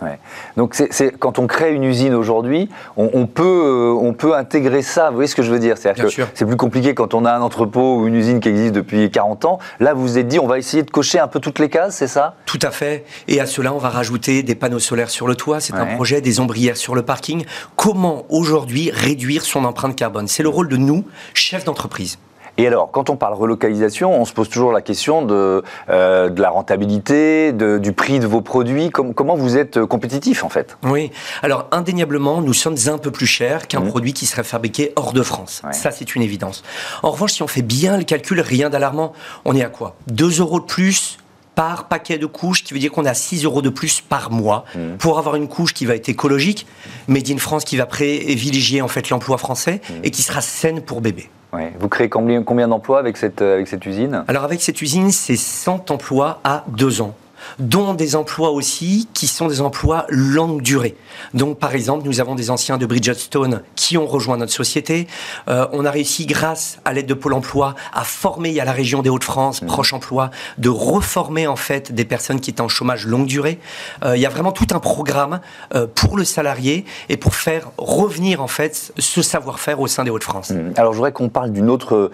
Donc 0.56 0.74
c'est 0.74 1.18
quand 1.18 1.38
on 1.38 1.46
crée 1.46 1.72
une 1.72 1.84
usine 1.84 2.14
aujourd'hui, 2.14 2.68
on, 2.96 3.26
peut, 3.26 3.94
on 4.00 4.12
peut 4.12 4.34
intégrer 4.34 4.82
ça, 4.82 5.10
vous 5.10 5.16
voyez 5.16 5.28
ce 5.28 5.36
que 5.36 5.42
je 5.42 5.50
veux 5.50 5.57
dire 5.58 5.78
C'est-à-dire 5.78 6.06
que 6.06 6.22
c'est 6.34 6.46
plus 6.46 6.56
compliqué 6.56 6.94
quand 6.94 7.14
on 7.14 7.24
a 7.24 7.32
un 7.32 7.40
entrepôt 7.40 7.96
ou 7.96 8.06
une 8.06 8.14
usine 8.14 8.40
qui 8.40 8.48
existe 8.48 8.74
depuis 8.74 9.10
40 9.10 9.44
ans. 9.44 9.58
Là, 9.80 9.94
vous 9.94 10.02
vous 10.02 10.18
êtes 10.18 10.28
dit, 10.28 10.38
on 10.38 10.46
va 10.46 10.58
essayer 10.58 10.82
de 10.82 10.90
cocher 10.90 11.18
un 11.18 11.28
peu 11.28 11.40
toutes 11.40 11.58
les 11.58 11.68
cases, 11.68 11.96
c'est 11.96 12.06
ça? 12.06 12.36
Tout 12.46 12.58
à 12.62 12.70
fait. 12.70 13.04
Et 13.26 13.40
à 13.40 13.46
cela, 13.46 13.72
on 13.72 13.78
va 13.78 13.88
rajouter 13.88 14.42
des 14.42 14.54
panneaux 14.54 14.78
solaires 14.78 15.10
sur 15.10 15.26
le 15.26 15.34
toit. 15.34 15.60
C'est 15.60 15.74
un 15.74 15.94
projet 15.96 16.20
des 16.20 16.40
ombrières 16.40 16.76
sur 16.76 16.94
le 16.94 17.02
parking. 17.02 17.44
Comment 17.76 18.24
aujourd'hui 18.28 18.90
réduire 18.92 19.44
son 19.44 19.64
empreinte 19.64 19.96
carbone? 19.96 20.28
C'est 20.28 20.42
le 20.42 20.48
rôle 20.48 20.68
de 20.68 20.76
nous, 20.76 21.04
chefs 21.34 21.64
d'entreprise. 21.64 22.18
Et 22.58 22.66
alors, 22.66 22.90
quand 22.90 23.08
on 23.08 23.16
parle 23.16 23.34
relocalisation, 23.34 24.20
on 24.20 24.24
se 24.24 24.32
pose 24.32 24.48
toujours 24.48 24.72
la 24.72 24.82
question 24.82 25.24
de, 25.24 25.62
euh, 25.88 26.28
de 26.28 26.42
la 26.42 26.50
rentabilité, 26.50 27.52
du 27.52 27.92
prix 27.92 28.18
de 28.18 28.26
vos 28.26 28.40
produits. 28.40 28.90
comment 28.90 29.36
vous 29.36 29.56
êtes 29.56 29.84
compétitif 29.84 30.42
en 30.42 30.48
fait? 30.48 30.76
Oui, 30.82 31.12
alors 31.42 31.68
indéniablement, 31.70 32.42
nous 32.42 32.52
sommes 32.52 32.76
un 32.88 32.98
peu 32.98 33.12
plus 33.12 33.26
chers 33.26 33.68
qu'un 33.68 33.80
mmh. 33.80 33.88
produit 33.88 34.12
qui 34.12 34.26
serait 34.26 34.42
fabriqué 34.42 34.92
hors 34.96 35.12
de 35.12 35.22
France. 35.22 35.62
Ça, 35.70 35.92
c'est 35.92 36.16
une 36.16 36.22
évidence. 36.22 36.64
En 37.04 37.12
revanche, 37.12 37.34
si 37.34 37.42
on 37.44 37.46
fait 37.46 37.62
bien 37.62 37.96
le 37.96 38.02
calcul, 38.02 38.40
rien 38.40 38.70
d'alarmant. 38.70 39.12
On 39.44 39.54
est 39.54 39.62
à 39.62 39.68
quoi? 39.68 39.94
2 40.08 40.40
euros 40.40 40.58
de 40.58 40.64
plus 40.64 41.18
par 41.54 41.86
paquet 41.86 42.18
de 42.18 42.26
couches, 42.26 42.64
qui 42.64 42.74
veut 42.74 42.80
dire 42.80 42.90
qu'on 42.90 43.04
a 43.04 43.14
6 43.14 43.44
euros 43.44 43.62
de 43.62 43.68
plus 43.68 44.00
par 44.00 44.32
mois 44.32 44.64
mmh. 44.74 44.96
pour 44.98 45.18
avoir 45.18 45.36
une 45.36 45.46
couche 45.46 45.74
qui 45.74 45.86
va 45.86 45.94
être 45.94 46.08
écologique, 46.08 46.66
made 47.06 47.30
in 47.30 47.38
France, 47.38 47.64
qui 47.64 47.76
va 47.76 47.86
privilégier 47.86 48.82
en 48.82 48.88
fait 48.88 49.10
l'emploi 49.10 49.38
français 49.38 49.80
mmh. 49.80 49.92
et 50.02 50.10
qui 50.10 50.22
sera 50.22 50.40
saine 50.40 50.80
pour 50.80 51.00
bébé. 51.00 51.30
Vous 51.52 51.88
créez 51.88 52.08
combien, 52.08 52.68
d'emplois 52.68 52.98
avec 52.98 53.16
cette, 53.16 53.42
euh, 53.42 53.54
avec 53.54 53.68
cette 53.68 53.86
usine? 53.86 54.24
Alors 54.28 54.44
avec 54.44 54.60
cette 54.60 54.82
usine, 54.82 55.10
c'est 55.10 55.36
100 55.36 55.90
emplois 55.90 56.40
à 56.44 56.64
deux 56.68 57.00
ans 57.00 57.14
dont 57.58 57.94
des 57.94 58.16
emplois 58.16 58.50
aussi 58.50 59.08
qui 59.14 59.26
sont 59.26 59.48
des 59.48 59.60
emplois 59.60 60.06
longue 60.08 60.62
durée. 60.62 60.96
Donc, 61.34 61.58
par 61.58 61.74
exemple, 61.74 62.06
nous 62.06 62.20
avons 62.20 62.34
des 62.34 62.50
anciens 62.50 62.78
de 62.78 62.86
Bridgestone 62.86 63.62
qui 63.74 63.96
ont 63.96 64.06
rejoint 64.06 64.36
notre 64.36 64.52
société. 64.52 65.06
Euh, 65.48 65.66
on 65.72 65.84
a 65.84 65.90
réussi, 65.90 66.26
grâce 66.26 66.78
à 66.84 66.92
l'aide 66.92 67.06
de 67.06 67.14
Pôle 67.14 67.34
Emploi, 67.34 67.74
à 67.92 68.04
former 68.04 68.58
à 68.60 68.64
la 68.64 68.72
région 68.72 69.02
des 69.02 69.10
Hauts-de-France, 69.10 69.62
mmh. 69.62 69.66
Proche 69.66 69.92
Emploi, 69.92 70.30
de 70.58 70.68
reformer 70.68 71.46
en 71.46 71.56
fait 71.56 71.92
des 71.92 72.04
personnes 72.04 72.40
qui 72.40 72.50
étaient 72.50 72.60
en 72.60 72.68
chômage 72.68 73.06
longue 73.06 73.26
durée. 73.26 73.58
Euh, 74.04 74.16
il 74.16 74.22
y 74.22 74.26
a 74.26 74.30
vraiment 74.30 74.52
tout 74.52 74.66
un 74.72 74.80
programme 74.80 75.40
euh, 75.74 75.86
pour 75.92 76.16
le 76.16 76.24
salarié 76.24 76.84
et 77.08 77.16
pour 77.16 77.34
faire 77.34 77.70
revenir 77.76 78.42
en 78.42 78.48
fait 78.48 78.92
ce 78.98 79.22
savoir-faire 79.22 79.80
au 79.80 79.86
sein 79.86 80.04
des 80.04 80.10
Hauts-de-France. 80.10 80.50
Mmh. 80.50 80.72
Alors, 80.76 80.92
je 80.92 80.98
voudrais 80.98 81.12
qu'on 81.12 81.28
parle 81.28 81.52
d'une 81.52 81.70
autre 81.70 82.10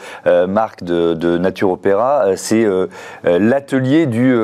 marque 0.49 0.83
de, 0.83 1.39
Nature 1.39 1.71
Opéra, 1.71 2.37
c'est 2.37 2.65
l'atelier 3.25 4.07
du, 4.07 4.35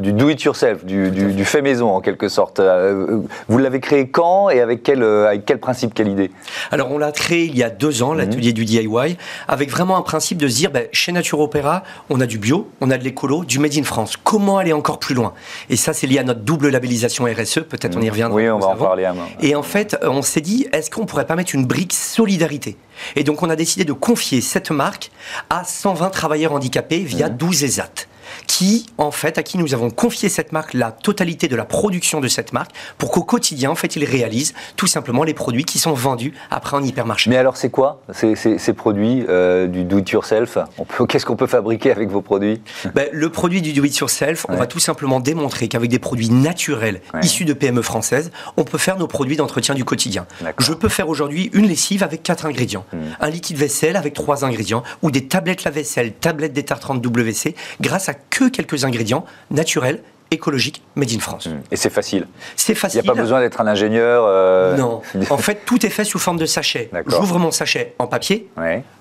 du 0.00 0.12
do 0.12 0.28
it 0.28 0.35
yourself, 0.44 0.84
du, 0.84 1.44
fait 1.44 1.62
maison 1.62 1.90
en 1.90 2.00
quelque 2.00 2.28
sorte. 2.28 2.60
Euh, 2.60 3.20
vous 3.48 3.58
l'avez 3.58 3.80
créé 3.80 4.08
quand 4.08 4.50
et 4.50 4.60
avec 4.60 4.82
quel, 4.82 5.02
euh, 5.02 5.28
avec 5.28 5.44
quel 5.44 5.58
principe, 5.58 5.94
quelle 5.94 6.08
idée? 6.08 6.30
Alors 6.70 6.90
on 6.90 6.98
l'a 6.98 7.12
créé 7.12 7.44
il 7.44 7.56
y 7.56 7.62
a 7.62 7.70
deux 7.70 8.02
ans, 8.02 8.14
l'atelier 8.14 8.48
mhm. 8.48 8.54
du 8.54 8.64
DIY, 8.64 9.16
avec 9.48 9.70
vraiment 9.70 9.96
un 9.96 10.02
principe 10.02 10.38
de 10.38 10.48
se 10.48 10.56
dire, 10.56 10.70
ben, 10.70 10.86
chez 10.92 11.12
Nature 11.12 11.40
Opéra, 11.40 11.82
on 12.10 12.20
a 12.20 12.26
du 12.26 12.38
bio, 12.38 12.68
on 12.80 12.90
a 12.90 12.98
de 12.98 13.04
l'écolo, 13.04 13.44
du 13.44 13.58
Made 13.58 13.76
in 13.76 13.84
France. 13.84 14.16
Comment 14.16 14.58
aller 14.58 14.72
encore 14.72 14.98
plus 14.98 15.14
loin? 15.14 15.32
Et 15.70 15.76
ça, 15.76 15.92
c'est 15.92 16.06
lié 16.06 16.18
à 16.18 16.24
notre 16.24 16.40
double 16.40 16.68
labellisation 16.68 17.24
RSE, 17.24 17.60
peut-être 17.60 17.96
on 17.96 18.00
y 18.00 18.04
mhm. 18.04 18.10
reviendra. 18.10 18.36
Oui, 18.36 18.48
on 18.48 18.58
va 18.58 18.68
en 18.68 18.76
parler. 18.76 19.08
Et 19.40 19.54
en 19.54 19.62
fait, 19.62 19.96
on 20.02 20.22
s'est 20.22 20.40
dit, 20.40 20.66
est-ce 20.72 20.90
qu'on 20.90 21.06
pourrait 21.06 21.26
pas 21.26 21.36
mettre 21.36 21.54
une 21.54 21.66
brique 21.66 21.92
solidarité? 21.92 22.76
Et 23.14 23.24
donc 23.24 23.42
on 23.42 23.50
a 23.50 23.56
décidé 23.56 23.84
de 23.84 23.92
confier 23.92 24.40
cette 24.40 24.70
marque 24.70 25.10
à 25.50 25.64
120 25.64 26.10
travailleurs 26.10 26.52
handicapés 26.52 27.00
via 27.00 27.28
12 27.28 27.62
mhm. 27.62 27.68
ESAT 27.68 28.06
qui, 28.46 28.86
en 28.98 29.10
fait, 29.10 29.38
à 29.38 29.42
qui 29.42 29.58
nous 29.58 29.74
avons 29.74 29.90
confié 29.90 30.28
cette 30.28 30.52
marque, 30.52 30.74
la 30.74 30.92
totalité 30.92 31.48
de 31.48 31.56
la 31.56 31.64
production 31.64 32.20
de 32.20 32.28
cette 32.28 32.52
marque, 32.52 32.72
pour 32.98 33.10
qu'au 33.10 33.22
quotidien, 33.22 33.70
en 33.70 33.74
fait, 33.74 33.96
ils 33.96 34.04
réalisent 34.04 34.54
tout 34.76 34.86
simplement 34.86 35.24
les 35.24 35.34
produits 35.34 35.64
qui 35.64 35.78
sont 35.78 35.92
vendus 35.92 36.32
après 36.50 36.76
en 36.76 36.82
hypermarché. 36.82 37.30
Mais 37.30 37.36
alors, 37.36 37.56
c'est 37.56 37.70
quoi 37.70 38.02
ces, 38.12 38.72
produits 38.72 39.24
euh, 39.28 39.66
du 39.66 39.84
do-it-yourself 39.84 40.58
Qu'est-ce 41.08 41.26
qu'on 41.26 41.36
peut 41.36 41.46
fabriquer 41.46 41.90
avec 41.90 42.10
vos 42.10 42.22
produits? 42.22 42.60
Ben, 42.94 43.08
Le 43.12 43.30
produit 43.30 43.62
du 43.62 43.72
do-it-yourself, 43.72 44.46
on 44.48 44.56
va 44.56 44.66
tout 44.66 44.80
simplement 44.80 45.20
démontrer 45.20 45.68
qu'avec 45.68 45.90
des 45.90 45.98
produits 45.98 46.30
naturels 46.30 47.00
issus 47.22 47.44
de 47.44 47.52
PME 47.52 47.82
françaises, 47.82 48.30
on 48.56 48.64
peut 48.64 48.78
faire 48.78 48.98
nos 48.98 49.06
produits 49.06 49.36
d'entretien 49.36 49.74
du 49.74 49.84
quotidien. 49.84 50.26
Je 50.58 50.72
peux 50.72 50.88
faire 50.88 51.08
aujourd'hui 51.08 51.50
une 51.52 51.66
lessive 51.66 52.02
avec 52.02 52.22
quatre 52.22 52.46
ingrédients, 52.46 52.84
hmm. 52.92 52.98
un 53.20 53.30
liquide 53.30 53.56
vaisselle 53.56 53.96
avec 53.96 54.14
trois 54.14 54.44
ingrédients, 54.44 54.82
ou 55.02 55.10
des 55.10 55.26
tablettes 55.26 55.64
lave-vaisselle, 55.64 56.12
tablettes 56.12 56.52
d'étartrante 56.52 57.04
WC, 57.04 57.54
grâce 57.80 58.08
à 58.08 58.14
que 58.36 58.44
quelques 58.50 58.84
ingrédients 58.84 59.24
naturels 59.50 60.02
écologique 60.30 60.82
made 60.94 61.12
in 61.12 61.20
France. 61.20 61.46
Mmh. 61.46 61.60
Et 61.70 61.76
c'est 61.76 61.90
facile. 61.90 62.26
C'est 62.56 62.74
facile. 62.74 63.00
Il 63.00 63.02
n'y 63.04 63.10
a 63.10 63.14
pas 63.14 63.20
besoin 63.20 63.40
d'être 63.40 63.60
un 63.60 63.66
ingénieur. 63.66 64.24
Euh, 64.26 64.76
non. 64.76 65.02
en 65.30 65.38
fait, 65.38 65.62
tout 65.64 65.84
est 65.84 65.90
fait 65.90 66.04
sous 66.04 66.18
forme 66.18 66.38
de 66.38 66.46
sachet. 66.46 66.90
J'ouvre 67.06 67.38
mon 67.38 67.50
sachet 67.50 67.94
en 67.98 68.06
papier, 68.06 68.48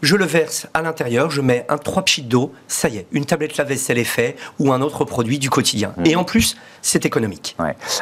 je 0.02 0.16
le 0.16 0.26
verse 0.26 0.68
à 0.74 0.82
l'intérieur, 0.82 1.30
je 1.30 1.42
mets 1.42 1.66
un 1.70 1.78
trois 1.78 2.04
pchits 2.04 2.22
d'eau, 2.22 2.54
ça 2.68 2.90
y 2.90 2.98
est, 2.98 3.08
une 3.12 3.26
tablette 3.26 3.58
lave-vaisselle 3.58 3.98
est 3.98 4.04
faite 4.04 4.38
ou 4.60 4.72
un 4.72 4.82
autre 4.82 5.06
produit 5.06 5.40
du 5.40 5.50
quotidien. 5.50 5.94
Mmh. 5.98 6.06
Et 6.06 6.16
en 6.16 6.24
plus, 6.24 6.56
c'est 6.82 7.06
économique. 7.06 7.56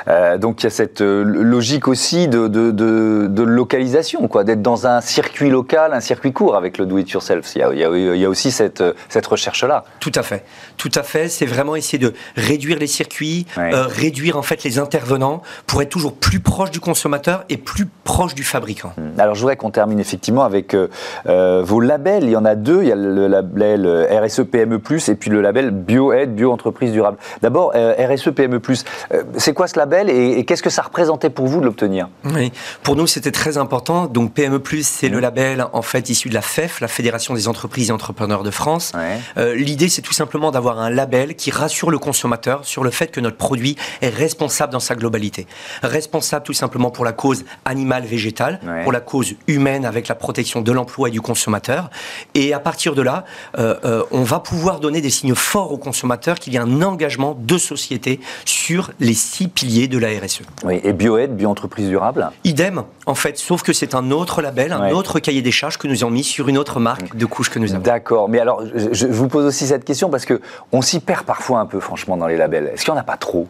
Euh, 0.07 0.37
donc 0.37 0.61
il 0.61 0.65
y 0.65 0.67
a 0.67 0.69
cette 0.69 1.01
euh, 1.01 1.23
logique 1.23 1.87
aussi 1.87 2.27
de, 2.27 2.47
de, 2.47 2.71
de, 2.71 3.43
localisation, 3.43 4.27
quoi, 4.27 4.43
d'être 4.43 4.61
dans 4.61 4.87
un 4.87 5.01
circuit 5.01 5.49
local, 5.49 5.93
un 5.93 6.01
circuit 6.01 6.33
court 6.33 6.55
avec 6.55 6.77
le 6.77 6.85
do 6.85 6.97
it 6.97 7.09
yourself. 7.09 7.51
Il 7.55 7.59
y 7.59 7.63
a, 7.63 7.89
il 7.95 8.17
y 8.17 8.25
a 8.25 8.29
aussi 8.29 8.51
cette, 8.51 8.83
cette 9.09 9.25
recherche-là. 9.25 9.85
Tout 9.99 10.11
à 10.15 10.23
fait. 10.23 10.43
Tout 10.77 10.91
à 10.95 11.03
fait. 11.03 11.29
C'est 11.29 11.45
vraiment 11.45 11.75
essayer 11.75 11.99
de 11.99 12.13
réduire 12.35 12.79
les 12.79 12.87
circuits 12.87 13.12
euh, 13.57 13.85
réduire 13.87 14.37
en 14.37 14.41
fait 14.41 14.63
les 14.63 14.79
intervenants 14.79 15.41
pour 15.67 15.81
être 15.81 15.89
toujours 15.89 16.13
plus 16.13 16.39
proche 16.39 16.71
du 16.71 16.79
consommateur 16.79 17.43
et 17.49 17.57
plus 17.57 17.87
proche 18.03 18.35
du 18.35 18.43
fabricant. 18.43 18.93
Hmm. 18.97 19.19
Alors 19.19 19.35
je 19.35 19.41
voudrais 19.41 19.55
qu'on 19.55 19.71
termine 19.71 19.99
effectivement 19.99 20.43
avec 20.43 20.73
euh, 20.73 20.87
euh, 21.27 21.61
vos 21.63 21.79
labels. 21.79 22.23
Il 22.23 22.31
y 22.31 22.35
en 22.35 22.45
a 22.45 22.55
deux. 22.55 22.81
Il 22.81 22.89
y 22.89 22.91
a 22.91 22.95
le 22.95 23.27
label 23.27 24.07
RSE 24.11 24.41
PME+, 24.43 24.81
et 25.07 25.15
puis 25.15 25.29
le 25.29 25.41
label 25.41 25.71
Bio-Aide, 25.71 26.35
Bio-Entreprise 26.35 26.91
Durable. 26.91 27.17
D'abord, 27.41 27.73
RSE 27.73 28.31
PME+, 28.31 28.61
c'est 29.37 29.53
quoi 29.53 29.67
ce 29.67 29.77
label 29.77 30.09
et, 30.09 30.43
qu'est-ce 30.45 30.63
que 30.63 30.69
ça 30.69 30.81
représentait 30.81 31.29
pour 31.29 31.47
vous 31.47 31.59
de 31.59 31.65
l'obtenir? 31.65 32.09
Oui, 32.25 32.51
pour 32.83 32.95
nous 32.95 33.07
c'était 33.07 33.31
très 33.31 33.57
important. 33.57 34.07
Donc 34.07 34.33
PME+, 34.33 34.61
c'est 34.81 35.09
le 35.09 35.17
hmm. 35.17 35.21
label 35.21 35.65
en 35.73 35.81
fait 35.81 36.09
issu 36.09 36.29
de 36.29 36.33
la 36.33 36.41
FEF, 36.41 36.79
la 36.81 36.87
Fédération 36.87 37.33
des 37.33 37.47
entreprises 37.47 37.89
et 37.89 37.91
entrepreneurs 37.91 38.43
de 38.43 38.51
France. 38.51 38.93
L'idée 39.37 39.89
c'est 39.89 40.01
tout 40.01 40.13
simplement 40.13 40.51
d'avoir 40.51 40.79
un 40.79 40.89
label 40.89 41.35
qui 41.35 41.51
rassure 41.51 41.91
le 41.91 41.99
consommateur 41.99 42.65
sur 42.65 42.83
le 42.83 42.89
fait 42.89 43.02
que 43.11 43.19
notre 43.19 43.37
produit 43.37 43.75
est 44.01 44.09
responsable 44.09 44.73
dans 44.73 44.79
sa 44.79 44.95
globalité. 44.95 45.47
Responsable 45.81 46.45
tout 46.45 46.53
simplement 46.53 46.91
pour 46.91 47.05
la 47.05 47.13
cause 47.13 47.45
animale 47.65 48.05
végétale, 48.05 48.59
pour 48.83 48.91
la 48.91 48.99
cause 48.99 49.35
humaine 49.47 49.85
avec 49.85 50.07
la 50.07 50.15
protection 50.15 50.61
de 50.61 50.71
l'emploi 50.71 51.09
et 51.09 51.11
du 51.11 51.21
consommateur. 51.21 51.89
Et 52.33 52.53
à 52.53 52.59
partir 52.59 52.95
de 52.95 53.01
là, 53.01 53.25
euh, 53.57 53.75
euh, 53.85 54.03
on 54.11 54.23
va 54.23 54.39
pouvoir 54.39 54.79
donner 54.79 55.01
des 55.01 55.09
signes 55.09 55.35
forts 55.35 55.71
aux 55.71 55.77
consommateurs 55.77 56.39
qu'il 56.39 56.53
y 56.53 56.57
a 56.57 56.61
un 56.61 56.81
engagement 56.81 57.37
de 57.39 57.57
société 57.57 58.19
sur 58.45 58.91
les 58.99 59.13
six 59.13 59.47
piliers 59.47 59.87
de 59.87 59.97
la 59.97 60.09
RSE. 60.09 60.41
Oui, 60.63 60.79
et 60.83 60.93
Bioaide, 60.93 61.35
Bio-entreprise 61.35 61.87
durable 61.87 62.31
Idem, 62.43 62.83
en 63.05 63.15
fait, 63.15 63.37
sauf 63.37 63.63
que 63.63 63.73
c'est 63.73 63.95
un 63.95 64.11
autre 64.11 64.41
label, 64.41 64.71
un 64.71 64.91
autre 64.91 65.19
cahier 65.19 65.41
des 65.41 65.51
charges 65.51 65.77
que 65.77 65.87
nous 65.87 66.03
avons 66.03 66.11
mis 66.11 66.23
sur 66.23 66.47
une 66.47 66.57
autre 66.57 66.79
marque 66.79 67.15
de 67.15 67.25
couches 67.25 67.49
que 67.49 67.59
nous 67.59 67.73
avons. 67.73 67.83
D'accord, 67.83 68.29
mais 68.29 68.39
alors 68.39 68.63
je, 68.75 68.93
je, 68.93 69.07
vous 69.07 69.27
pose 69.27 69.45
aussi 69.45 69.67
cette 69.67 69.85
question 69.85 70.09
parce 70.09 70.25
que 70.25 70.41
on 70.71 70.81
s'y 70.81 70.99
perd 70.99 71.23
parfois 71.23 71.59
un 71.59 71.65
peu, 71.65 71.79
franchement, 71.79 72.17
dans 72.17 72.27
les 72.27 72.37
labels. 72.37 72.71
Est-ce 72.73 72.85
qu'il 72.93 72.97
n'y 72.97 72.99
en 72.99 73.01
a 73.01 73.05
pas 73.05 73.17
trop 73.17 73.47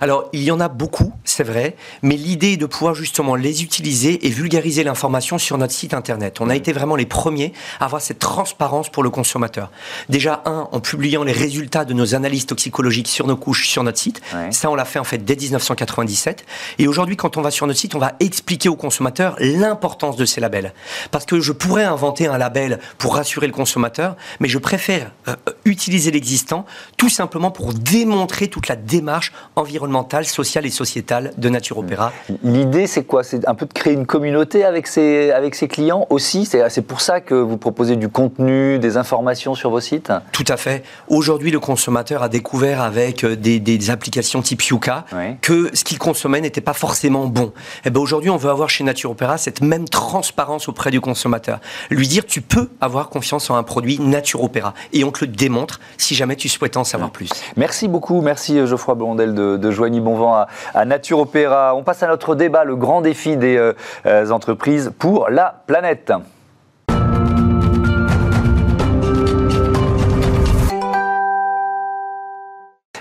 Alors, 0.00 0.28
il 0.32 0.42
y 0.42 0.50
en 0.50 0.60
a 0.60 0.68
beaucoup, 0.68 1.12
c'est 1.24 1.44
vrai, 1.44 1.76
mais 2.02 2.16
l'idée 2.16 2.52
est 2.52 2.56
de 2.56 2.66
pouvoir 2.66 2.94
justement 2.94 3.34
les 3.34 3.62
utiliser 3.62 4.26
et 4.26 4.30
vulgariser 4.30 4.84
l'information 4.84 5.38
sur 5.38 5.58
notre 5.58 5.72
site 5.72 5.94
internet. 5.94 6.40
On 6.40 6.48
a 6.48 6.56
été 6.56 6.72
vraiment 6.72 6.96
les 6.96 7.06
premiers 7.06 7.52
à 7.80 7.86
avoir 7.86 8.00
cette 8.00 8.18
transparence 8.18 8.88
pour 8.88 9.02
le 9.02 9.10
consommateur. 9.10 9.70
Déjà, 10.08 10.42
un, 10.44 10.68
en 10.70 10.80
publiant 10.80 11.24
les 11.24 11.32
résultats 11.32 11.84
de 11.84 11.94
nos 11.94 12.14
analyses 12.14 12.46
toxicologiques 12.46 13.08
sur 13.08 13.26
nos 13.26 13.36
couches 13.36 13.68
sur 13.68 13.82
notre 13.82 13.98
site. 13.98 14.20
Ça, 14.50 14.70
on 14.70 14.74
l'a 14.74 14.84
fait 14.84 14.98
en 14.98 15.04
fait 15.04 15.18
dès 15.18 15.36
1997. 15.36 16.44
Et 16.78 16.86
aujourd'hui, 16.86 17.16
quand 17.16 17.36
on 17.36 17.42
va 17.42 17.50
sur 17.50 17.66
notre 17.66 17.78
site, 17.78 17.94
on 17.94 17.98
va 17.98 18.14
expliquer 18.20 18.68
au 18.68 18.76
consommateur 18.76 19.36
l'importance 19.38 20.16
de 20.16 20.24
ces 20.24 20.40
labels. 20.40 20.72
Parce 21.10 21.24
que 21.24 21.40
je 21.40 21.52
pourrais 21.52 21.84
inventer 21.84 22.26
un 22.26 22.38
label 22.38 22.78
pour 22.98 23.16
rassurer 23.16 23.46
le 23.46 23.52
consommateur, 23.52 24.16
mais 24.40 24.48
je 24.48 24.58
préfère 24.58 25.12
euh, 25.28 25.36
utiliser 25.64 26.10
l'existant 26.10 26.64
tout 26.96 27.08
simplement 27.08 27.50
pour 27.50 27.74
démontrer 27.74 28.48
toute 28.48 28.68
la 28.68 28.76
démarche 28.76 29.32
environnementale, 29.56 29.87
sociale 30.24 30.66
et 30.66 30.70
sociétale 30.70 31.32
de 31.36 31.48
Nature 31.48 31.78
Opéra. 31.78 32.12
L'idée, 32.42 32.86
c'est 32.86 33.04
quoi? 33.04 33.22
C'est 33.22 33.46
un 33.48 33.54
peu 33.54 33.66
de 33.66 33.72
créer 33.72 33.94
une 33.94 34.06
communauté 34.06 34.64
avec 34.64 34.86
ses, 34.86 35.30
avec 35.30 35.54
ses 35.54 35.68
clients 35.68 36.06
aussi? 36.10 36.46
C'est 36.46 36.82
pour 36.82 37.00
ça 37.00 37.20
que 37.20 37.34
vous 37.34 37.56
proposez 37.56 37.96
du 37.96 38.08
contenu, 38.08 38.78
des 38.78 38.96
informations 38.96 39.54
sur 39.54 39.70
vos 39.70 39.80
sites? 39.80 40.12
Tout 40.32 40.44
à 40.48 40.56
fait. 40.56 40.82
Aujourd'hui, 41.08 41.50
le 41.50 41.60
consommateur 41.60 42.22
a 42.22 42.28
découvert 42.28 42.80
avec 42.82 43.24
euh, 43.24 43.36
des, 43.36 43.60
des 43.60 43.90
applications 43.90 44.42
type 44.42 44.62
Yuka 44.62 45.04
que 45.42 45.70
ce 45.74 45.84
qu'il 45.84 45.98
consommait 45.98 46.40
n'était 46.40 46.60
pas 46.60 46.72
forcément 46.72 47.26
bon. 47.26 47.46
Et 47.46 47.86
eh 47.86 47.90
ben 47.90 48.00
aujourd'hui, 48.00 48.30
on 48.30 48.36
veut 48.36 48.50
avoir 48.50 48.70
chez 48.70 48.84
Nature 48.84 49.10
Opéra 49.10 49.38
cette 49.38 49.60
même 49.60 49.88
transparence 49.88 50.68
auprès 50.68 50.90
du 50.90 51.00
consommateur. 51.00 51.60
Lui 51.90 52.08
dire, 52.08 52.26
tu 52.26 52.40
peux 52.40 52.68
avoir 52.80 53.08
confiance 53.08 53.50
en 53.50 53.56
un 53.56 53.62
produit 53.62 53.98
Nature 53.98 54.42
Opéra. 54.42 54.74
Et 54.92 55.04
on 55.04 55.10
te 55.10 55.24
le 55.24 55.30
démontre 55.30 55.80
si 55.96 56.14
jamais 56.14 56.36
tu 56.36 56.48
souhaites 56.48 56.76
en 56.76 56.84
savoir 56.84 57.10
plus. 57.10 57.30
Merci 57.56 57.88
beaucoup. 57.88 58.20
Merci 58.20 58.58
euh, 58.58 58.66
Geoffroy 58.66 58.94
Blondel 58.94 59.34
de, 59.34 59.56
de 59.56 59.67
Joigny 59.70 60.00
Bonvent 60.00 60.46
à, 60.74 60.84
Nature 60.84 61.20
Opéra. 61.20 61.74
On 61.74 61.82
passe 61.82 62.02
à 62.02 62.08
notre 62.08 62.34
débat, 62.34 62.64
le 62.64 62.76
grand 62.76 63.00
défi 63.00 63.36
des 63.36 63.56
euh, 63.56 63.74
euh, 64.06 64.30
entreprises 64.30 64.92
pour 64.98 65.28
la 65.30 65.62
planète. 65.66 66.12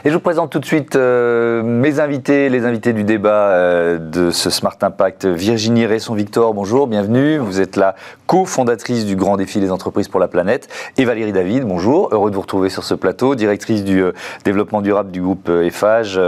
Et 0.06 0.10
je 0.10 0.14
vous 0.14 0.20
présente 0.20 0.52
tout 0.52 0.60
de 0.60 0.66
suite 0.66 0.96
euh, 0.96 1.64
mes 1.64 2.00
invités, 2.00 2.50
les 2.50 2.66
invités 2.66 2.94
du 2.94 3.04
débat 3.04 3.50
euh, 3.50 3.98
de 3.98 4.30
ce 4.30 4.52
Smart 4.52 4.78
Impact. 4.80 5.26
Virginie 5.26 5.88
Resson-Victor, 5.88 6.54
bonjour, 6.54 6.86
bienvenue. 6.86 7.40
Vous 7.40 7.62
êtes 7.62 7.76
la 7.76 7.96
cofondatrice 8.28 9.06
du 9.06 9.16
Grand 9.16 9.38
Défi 9.38 9.60
des 9.60 9.72
entreprises 9.72 10.08
pour 10.08 10.20
la 10.20 10.28
planète. 10.28 10.70
Et 10.98 11.06
Valérie 11.06 11.32
David, 11.32 11.64
bonjour, 11.64 12.10
heureux 12.12 12.30
de 12.30 12.36
vous 12.36 12.42
retrouver 12.42 12.70
sur 12.70 12.84
ce 12.84 12.94
plateau, 12.94 13.34
directrice 13.34 13.84
du 13.84 14.04
euh, 14.04 14.12
développement 14.46 14.82
durable 14.82 15.10
du 15.10 15.20
groupe 15.20 15.50
EFAGE, 15.50 16.20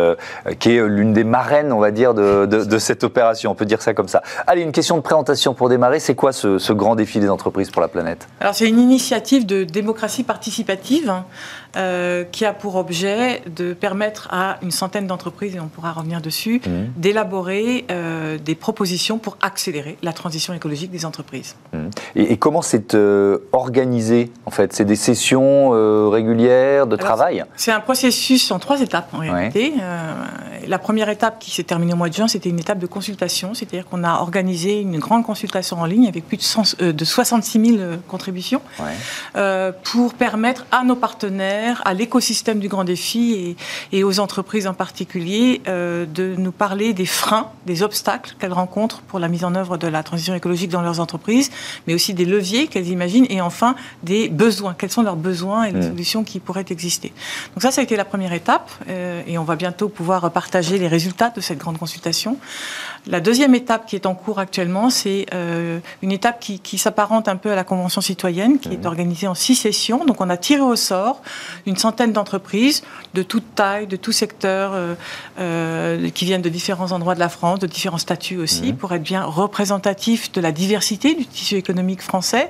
qui 0.57 0.75
est 0.75 0.87
l'une 0.87 1.13
des 1.13 1.23
marraines, 1.23 1.71
on 1.71 1.79
va 1.79 1.91
dire, 1.91 2.15
de, 2.15 2.79
cette 2.79 3.03
opération. 3.03 3.51
On 3.51 3.55
peut 3.55 3.65
dire 3.65 3.83
ça 3.83 3.93
comme 3.93 4.07
ça. 4.07 4.23
Allez, 4.47 4.63
une 4.63 4.71
question 4.71 4.95
de 4.95 5.01
présentation 5.01 5.53
pour 5.53 5.69
démarrer. 5.69 5.99
C'est 5.99 6.15
quoi 6.15 6.31
ce, 6.31 6.57
ce 6.57 6.73
Grand 6.73 6.95
Défi 6.95 7.19
des 7.19 7.29
entreprises 7.29 7.69
pour 7.69 7.83
la 7.83 7.87
planète? 7.87 8.27
Alors, 8.39 8.55
c'est 8.55 8.67
une 8.67 8.79
initiative 8.79 9.45
de 9.45 9.63
démocratie 9.63 10.23
participative 10.23 11.13
euh, 11.75 12.23
qui 12.23 12.45
a 12.45 12.53
pour 12.53 12.77
objet 12.77 13.43
de 13.45 13.73
permettre 13.73 14.27
à 14.31 14.57
une 14.63 14.71
centaine 14.71 15.05
d'entreprises, 15.05 15.55
et 15.55 15.59
on 15.59 15.67
pourra 15.67 15.91
revenir 15.91 16.19
dessus, 16.19 16.61
mmh. 16.65 16.99
d'élaborer 16.99 17.85
euh, 17.91 18.39
des 18.39 18.55
propositions 18.55 19.19
pour 19.19 19.37
accélérer 19.39 19.95
la 20.01 20.11
transition 20.11 20.51
écologique 20.55 20.89
des 20.89 21.05
entreprises. 21.05 21.55
Mmh. 21.73 21.77
Et, 22.15 22.37
comment 22.37 22.63
c'est 22.63 22.95
euh, 22.95 23.37
organisé 23.51 24.31
en 24.47 24.51
fait? 24.51 24.73
C'est 24.73 24.83
des 24.83 24.95
sessions 24.95 25.69
régulières 26.09 26.87
de 26.87 26.95
travail? 26.95 27.45
C'est 27.55 27.71
un 27.71 27.81
processus 27.81 28.49
en 28.51 28.57
trois 28.57 28.81
étapes 28.81 29.13
en 29.13 29.19
réalité. 29.19 29.73
la 30.67 30.79
première 30.79 31.09
étape 31.09 31.37
qui 31.37 31.51
s'est 31.51 31.63
terminée 31.63 31.93
au 31.93 31.97
mois 31.97 32.09
de 32.09 32.15
juin, 32.15 32.27
c'était 32.27 32.49
une 32.49 32.59
étape 32.59 32.79
de 32.79 32.87
consultation, 32.87 33.53
c'est-à-dire 33.53 33.85
qu'on 33.85 34.03
a 34.03 34.21
organisé 34.21 34.81
une 34.81 34.97
grande 34.97 35.23
consultation 35.23 35.79
en 35.79 35.85
ligne 35.85 36.07
avec 36.07 36.27
plus 36.27 36.37
de, 36.37 36.91
de 36.91 37.05
66 37.05 37.77
000 37.77 37.77
contributions 38.07 38.61
pour 39.83 40.15
permettre 40.15 40.65
à 40.71 40.83
nos 40.83 40.95
partenaires 40.95 41.58
à 41.83 41.93
l'écosystème 41.93 42.59
du 42.59 42.67
grand 42.67 42.83
défi 42.83 43.55
et, 43.91 44.03
aux 44.03 44.19
entreprises 44.19 44.67
en 44.67 44.73
particulier 44.73 45.61
euh, 45.67 46.05
de 46.05 46.35
nous 46.37 46.51
parler 46.51 46.93
des 46.93 47.05
freins, 47.05 47.49
des 47.65 47.83
obstacles 47.83 48.35
qu'elles 48.39 48.53
rencontrent 48.53 49.01
pour 49.01 49.19
la 49.19 49.27
mise 49.27 49.43
en 49.43 49.55
œuvre 49.55 49.77
de 49.77 49.87
la 49.87 50.03
transition 50.03 50.33
écologique 50.33 50.69
dans 50.69 50.81
leurs 50.81 50.99
entreprises, 50.99 51.51
mais 51.87 51.93
aussi 51.93 52.13
des 52.13 52.25
leviers 52.25 52.67
qu'elles 52.67 52.87
imaginent 52.87 53.27
et 53.29 53.41
enfin 53.41 53.75
des 54.03 54.29
besoins. 54.29 54.73
Quels 54.77 54.91
sont 54.91 55.03
leurs 55.03 55.15
besoins 55.15 55.65
et 55.65 55.71
les 55.71 55.79
mmh. 55.79 55.89
solutions 55.89 56.23
qui 56.23 56.39
pourraient 56.39 56.65
exister. 56.69 57.11
Donc 57.53 57.61
ça, 57.61 57.71
ça 57.71 57.81
a 57.81 57.83
été 57.83 57.95
la 57.95 58.05
première 58.05 58.33
étape 58.33 58.69
euh, 58.87 59.21
et 59.27 59.37
on 59.37 59.43
va 59.43 59.55
bientôt 59.55 59.89
pouvoir 59.89 60.31
partager 60.31 60.77
les 60.77 60.87
résultats 60.87 61.29
de 61.29 61.41
cette 61.41 61.57
grande 61.57 61.77
consultation. 61.77 62.37
La 63.07 63.19
deuxième 63.19 63.55
étape 63.55 63.85
qui 63.85 63.95
est 63.95 64.05
en 64.05 64.15
cours 64.15 64.39
actuellement, 64.39 64.89
c'est 64.89 65.25
euh, 65.33 65.79
une 66.01 66.11
étape 66.11 66.39
qui, 66.39 66.77
s'apparente 66.77 67.27
un 67.27 67.35
peu 67.35 67.51
à 67.51 67.55
la 67.55 67.63
Convention 67.63 68.01
citoyenne, 68.01 68.59
qui 68.59 68.69
est 68.69 68.83
mmh. 68.83 68.87
organisée 68.87 69.27
en 69.27 69.35
six 69.35 69.55
sessions. 69.55 70.05
Donc 70.05 70.21
on 70.21 70.29
a 70.29 70.37
tiré 70.37 70.61
au 70.61 70.75
sort 70.75 71.21
une 71.65 71.77
centaine 71.77 72.13
d'entreprises 72.13 72.83
de 73.13 73.23
toute 73.23 73.55
taille, 73.55 73.87
de 73.87 73.95
tout 73.95 74.11
secteur, 74.11 74.71
euh, 74.73 74.95
euh, 75.39 76.09
qui 76.09 76.25
viennent 76.25 76.41
de 76.41 76.49
différents 76.49 76.91
endroits 76.91 77.15
de 77.15 77.19
la 77.19 77.29
France, 77.29 77.59
de 77.59 77.67
différents 77.67 77.97
statuts 77.97 78.37
aussi, 78.37 78.73
mmh. 78.73 78.77
pour 78.77 78.91
être 78.93 79.03
bien 79.03 79.23
représentatifs 79.23 80.31
de 80.31 80.41
la 80.41 80.51
diversité 80.51 81.15
du 81.15 81.25
tissu 81.25 81.55
économique 81.55 82.01
français. 82.01 82.49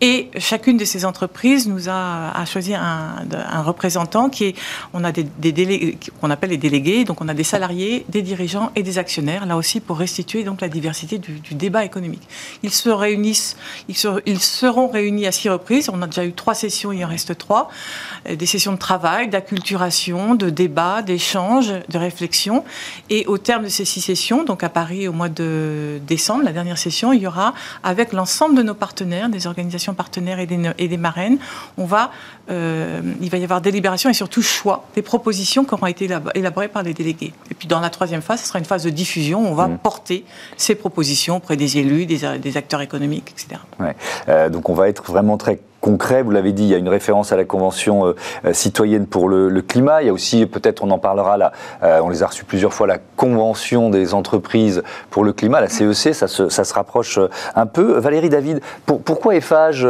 Et 0.00 0.30
chacune 0.38 0.76
de 0.76 0.84
ces 0.84 1.04
entreprises 1.04 1.68
nous 1.68 1.88
a, 1.88 2.44
choisi 2.46 2.74
un, 2.74 3.62
représentant 3.62 4.30
qui 4.30 4.44
est, 4.44 4.54
on 4.94 5.04
a 5.04 5.12
des, 5.12 5.24
délégués, 5.52 5.98
qu'on 6.20 6.30
appelle 6.30 6.50
les 6.50 6.56
délégués, 6.56 7.04
donc 7.04 7.20
on 7.20 7.28
a 7.28 7.34
des 7.34 7.44
salariés, 7.44 8.06
des 8.08 8.22
dirigeants 8.22 8.72
et 8.76 8.82
des 8.82 8.98
actionnaires, 8.98 9.44
là 9.44 9.56
aussi 9.56 9.80
pour 9.80 9.98
restituer 9.98 10.42
donc 10.42 10.62
la 10.62 10.68
diversité 10.68 11.18
du, 11.18 11.54
débat 11.54 11.84
économique. 11.84 12.22
Ils 12.62 12.70
se 12.70 12.88
réunissent, 12.88 13.56
ils, 13.88 13.96
ils 14.24 14.40
seront 14.40 14.88
réunis 14.88 15.26
à 15.26 15.32
six 15.32 15.48
reprises. 15.48 15.90
On 15.92 16.00
a 16.00 16.06
déjà 16.06 16.24
eu 16.24 16.32
trois 16.32 16.54
sessions, 16.54 16.92
il 16.92 17.04
en 17.04 17.08
reste 17.08 17.36
trois 17.36 17.68
des 18.36 18.46
sessions 18.46 18.72
de 18.72 18.78
travail, 18.78 19.28
d'acculturation, 19.28 20.34
de 20.34 20.50
débat, 20.50 21.02
d'échange, 21.02 21.72
de 21.88 21.98
réflexion. 21.98 22.64
Et 23.08 23.26
au 23.26 23.38
terme 23.38 23.64
de 23.64 23.68
ces 23.68 23.84
six 23.84 24.00
sessions, 24.00 24.44
donc 24.44 24.62
à 24.62 24.68
Paris 24.68 25.08
au 25.08 25.12
mois 25.12 25.28
de 25.28 26.00
décembre, 26.06 26.44
la 26.44 26.52
dernière 26.52 26.78
session, 26.78 27.12
il 27.12 27.22
y 27.22 27.26
aura, 27.26 27.54
avec 27.82 28.12
l'ensemble 28.12 28.56
de 28.56 28.62
nos 28.62 28.74
partenaires, 28.74 29.28
des 29.28 29.46
organisations 29.46 29.94
partenaires 29.94 30.38
et 30.38 30.46
des, 30.46 30.58
et 30.78 30.88
des 30.88 30.96
marraines, 30.96 31.38
on 31.78 31.84
va, 31.84 32.10
euh, 32.50 33.00
il 33.20 33.30
va 33.30 33.38
y 33.38 33.44
avoir 33.44 33.60
délibération 33.60 34.10
et 34.10 34.14
surtout 34.14 34.42
choix 34.42 34.84
des 34.94 35.02
propositions 35.02 35.64
qui 35.64 35.74
auront 35.74 35.86
été 35.86 36.08
élaborées 36.34 36.68
par 36.68 36.82
les 36.82 36.94
délégués. 36.94 37.32
Et 37.50 37.54
puis 37.54 37.68
dans 37.68 37.80
la 37.80 37.90
troisième 37.90 38.22
phase, 38.22 38.40
ce 38.40 38.48
sera 38.48 38.58
une 38.58 38.64
phase 38.64 38.84
de 38.84 38.90
diffusion. 38.90 39.40
Où 39.40 39.46
on 39.46 39.54
va 39.54 39.68
mmh. 39.68 39.78
porter 39.78 40.24
ces 40.56 40.74
propositions 40.74 41.36
auprès 41.36 41.56
des 41.56 41.78
élus, 41.78 42.06
des, 42.06 42.56
acteurs 42.56 42.80
économiques, 42.80 43.32
etc. 43.32 43.60
Ouais. 43.78 43.96
Euh, 44.28 44.48
donc 44.48 44.68
on 44.68 44.74
va 44.74 44.88
être 44.88 45.04
vraiment 45.04 45.36
très 45.36 45.60
concret. 45.80 46.22
Vous 46.22 46.30
l'avez 46.30 46.52
dit, 46.52 46.64
il 46.64 46.68
y 46.68 46.74
a 46.74 46.78
une 46.78 46.88
référence 46.88 47.32
à 47.32 47.36
la 47.36 47.44
Convention 47.44 48.06
euh, 48.06 48.16
euh, 48.44 48.52
citoyenne 48.52 49.06
pour 49.06 49.28
le, 49.28 49.60
climat. 49.62 50.02
Il 50.02 50.06
y 50.06 50.08
a 50.08 50.12
aussi, 50.12 50.46
peut-être 50.46 50.82
on 50.82 50.90
en 50.90 50.98
parlera 50.98 51.36
là, 51.36 51.52
euh, 51.82 52.00
on 52.02 52.08
les 52.08 52.22
a 52.22 52.26
reçus 52.26 52.44
plusieurs 52.44 52.72
fois, 52.72 52.86
la 52.86 52.98
Convention 53.16 53.90
des 53.90 54.14
entreprises 54.14 54.82
pour 55.10 55.24
le 55.24 55.32
climat, 55.32 55.60
la 55.60 55.68
CEC, 55.68 56.14
ça 56.14 56.28
se, 56.28 56.48
ça 56.48 56.64
se 56.64 56.72
rapproche 56.72 57.18
un 57.54 57.66
peu. 57.66 57.98
Valérie 57.98 58.30
David, 58.30 58.60
pourquoi 58.86 59.34
EFAGE 59.36 59.86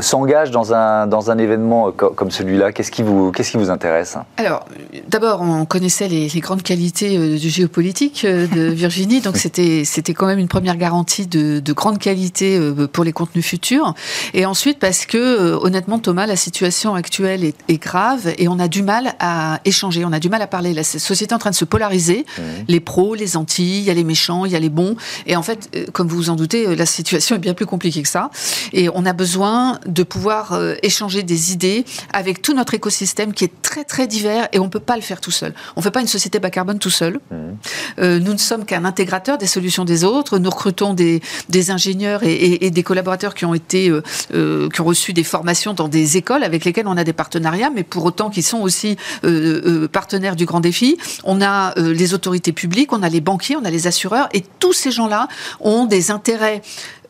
s'engage 0.00 0.50
dans 0.50 0.72
un, 0.72 1.06
dans 1.06 1.30
un 1.30 1.38
événement 1.38 1.92
comme 1.92 2.30
celui-là? 2.30 2.72
Qu'est-ce 2.72 2.90
qui, 2.90 3.02
vous, 3.02 3.32
qu'est-ce 3.32 3.52
qui 3.52 3.56
vous 3.58 3.70
intéresse? 3.70 4.16
Alors, 4.38 4.64
d'abord, 5.08 5.42
on 5.42 5.66
connaissait 5.66 6.08
les, 6.08 6.28
grandes 6.40 6.62
qualités 6.62 7.18
du 7.36 7.50
géopolitique 7.50 8.24
de 8.26 8.68
Virginie, 8.70 9.20
donc 9.20 9.36
c'était, 9.36 9.84
c'était 9.84 10.14
quand 10.14 10.26
même 10.26 10.38
une 10.38 10.48
première 10.48 10.76
garantie 10.76 11.26
de, 11.26 11.60
de 11.60 11.72
grande 11.72 11.98
qualité 11.98 12.58
pour 12.92 13.04
les 13.04 13.12
contenus 13.12 13.46
futurs. 13.46 13.94
Et 14.32 14.46
ensuite, 14.46 14.78
parce 14.78 15.05
que, 15.06 15.18
euh, 15.18 15.58
honnêtement, 15.60 15.98
Thomas, 15.98 16.26
la 16.26 16.36
situation 16.36 16.94
actuelle 16.94 17.44
est, 17.44 17.76
grave 17.78 18.32
et 18.38 18.48
on 18.48 18.58
a 18.58 18.68
du 18.68 18.82
mal 18.82 19.14
à 19.20 19.60
échanger, 19.64 20.04
on 20.04 20.12
a 20.12 20.18
du 20.18 20.28
mal 20.28 20.40
à 20.40 20.46
parler. 20.46 20.72
La 20.72 20.82
société 20.82 21.32
est 21.32 21.34
en 21.34 21.38
train 21.38 21.50
de 21.50 21.54
se 21.54 21.64
polariser. 21.64 22.24
Mmh. 22.38 22.42
Les 22.68 22.80
pros, 22.80 23.14
les 23.14 23.36
anti, 23.36 23.78
il 23.80 23.84
y 23.84 23.90
a 23.90 23.94
les 23.94 24.04
méchants, 24.04 24.46
il 24.46 24.52
y 24.52 24.56
a 24.56 24.58
les 24.58 24.70
bons. 24.70 24.96
Et 25.26 25.36
en 25.36 25.42
fait, 25.42 25.68
euh, 25.76 25.86
comme 25.92 26.08
vous 26.08 26.16
vous 26.16 26.30
en 26.30 26.36
doutez, 26.36 26.66
euh, 26.66 26.74
la 26.74 26.86
situation 26.86 27.36
est 27.36 27.38
bien 27.38 27.54
plus 27.54 27.66
compliquée 27.66 28.02
que 28.02 28.08
ça. 28.08 28.30
Et 28.72 28.88
on 28.88 29.04
a 29.04 29.12
besoin 29.12 29.78
de 29.86 30.02
pouvoir 30.02 30.58
échanger 30.82 31.22
des 31.22 31.52
idées 31.52 31.84
avec 32.12 32.42
tout 32.42 32.54
notre 32.54 32.74
écosystème 32.74 33.32
qui 33.32 33.44
est 33.44 33.62
très, 33.62 33.84
très 33.84 34.06
divers 34.06 34.48
et 34.52 34.58
on 34.58 34.64
ne 34.64 34.70
peut 34.70 34.80
pas 34.80 34.96
le 34.96 35.02
faire 35.02 35.20
tout 35.20 35.30
seul. 35.30 35.54
On 35.76 35.80
ne 35.80 35.82
fait 35.82 35.90
pas 35.90 36.00
une 36.00 36.06
société 36.06 36.38
bas 36.38 36.50
carbone 36.50 36.78
tout 36.78 36.90
seul. 36.90 37.20
Mmh. 37.30 38.18
nous 38.18 38.32
ne 38.32 38.38
sommes 38.38 38.64
qu'un 38.64 38.84
intégrateur 38.84 39.38
des 39.38 39.46
solutions 39.46 39.84
des 39.84 40.04
autres. 40.04 40.38
Nous 40.38 40.50
recrutons 40.50 40.94
des, 40.94 41.20
des 41.48 41.70
ingénieurs 41.70 42.22
et, 42.22 42.70
des 42.70 42.82
collaborateurs 42.82 43.34
qui 43.34 43.44
ont 43.44 43.54
été, 43.54 43.92
qui 44.30 44.80
ont 44.80 44.84
reçu 44.84 44.95
des 45.12 45.24
formations 45.24 45.74
dans 45.74 45.88
des 45.88 46.16
écoles 46.16 46.42
avec 46.42 46.64
lesquelles 46.64 46.88
on 46.88 46.96
a 46.96 47.04
des 47.04 47.12
partenariats, 47.12 47.70
mais 47.70 47.82
pour 47.82 48.04
autant 48.04 48.30
qui 48.30 48.42
sont 48.42 48.60
aussi 48.60 48.96
euh, 49.24 49.84
euh, 49.84 49.88
partenaires 49.88 50.36
du 50.36 50.46
Grand 50.46 50.60
Défi. 50.60 50.96
On 51.24 51.40
a 51.40 51.78
euh, 51.78 51.92
les 51.92 52.14
autorités 52.14 52.52
publiques, 52.52 52.92
on 52.92 53.02
a 53.02 53.08
les 53.08 53.20
banquiers, 53.20 53.56
on 53.56 53.64
a 53.64 53.70
les 53.70 53.86
assureurs, 53.86 54.28
et 54.32 54.42
tous 54.58 54.72
ces 54.72 54.90
gens-là 54.90 55.28
ont 55.60 55.86
des 55.86 56.10
intérêts 56.10 56.62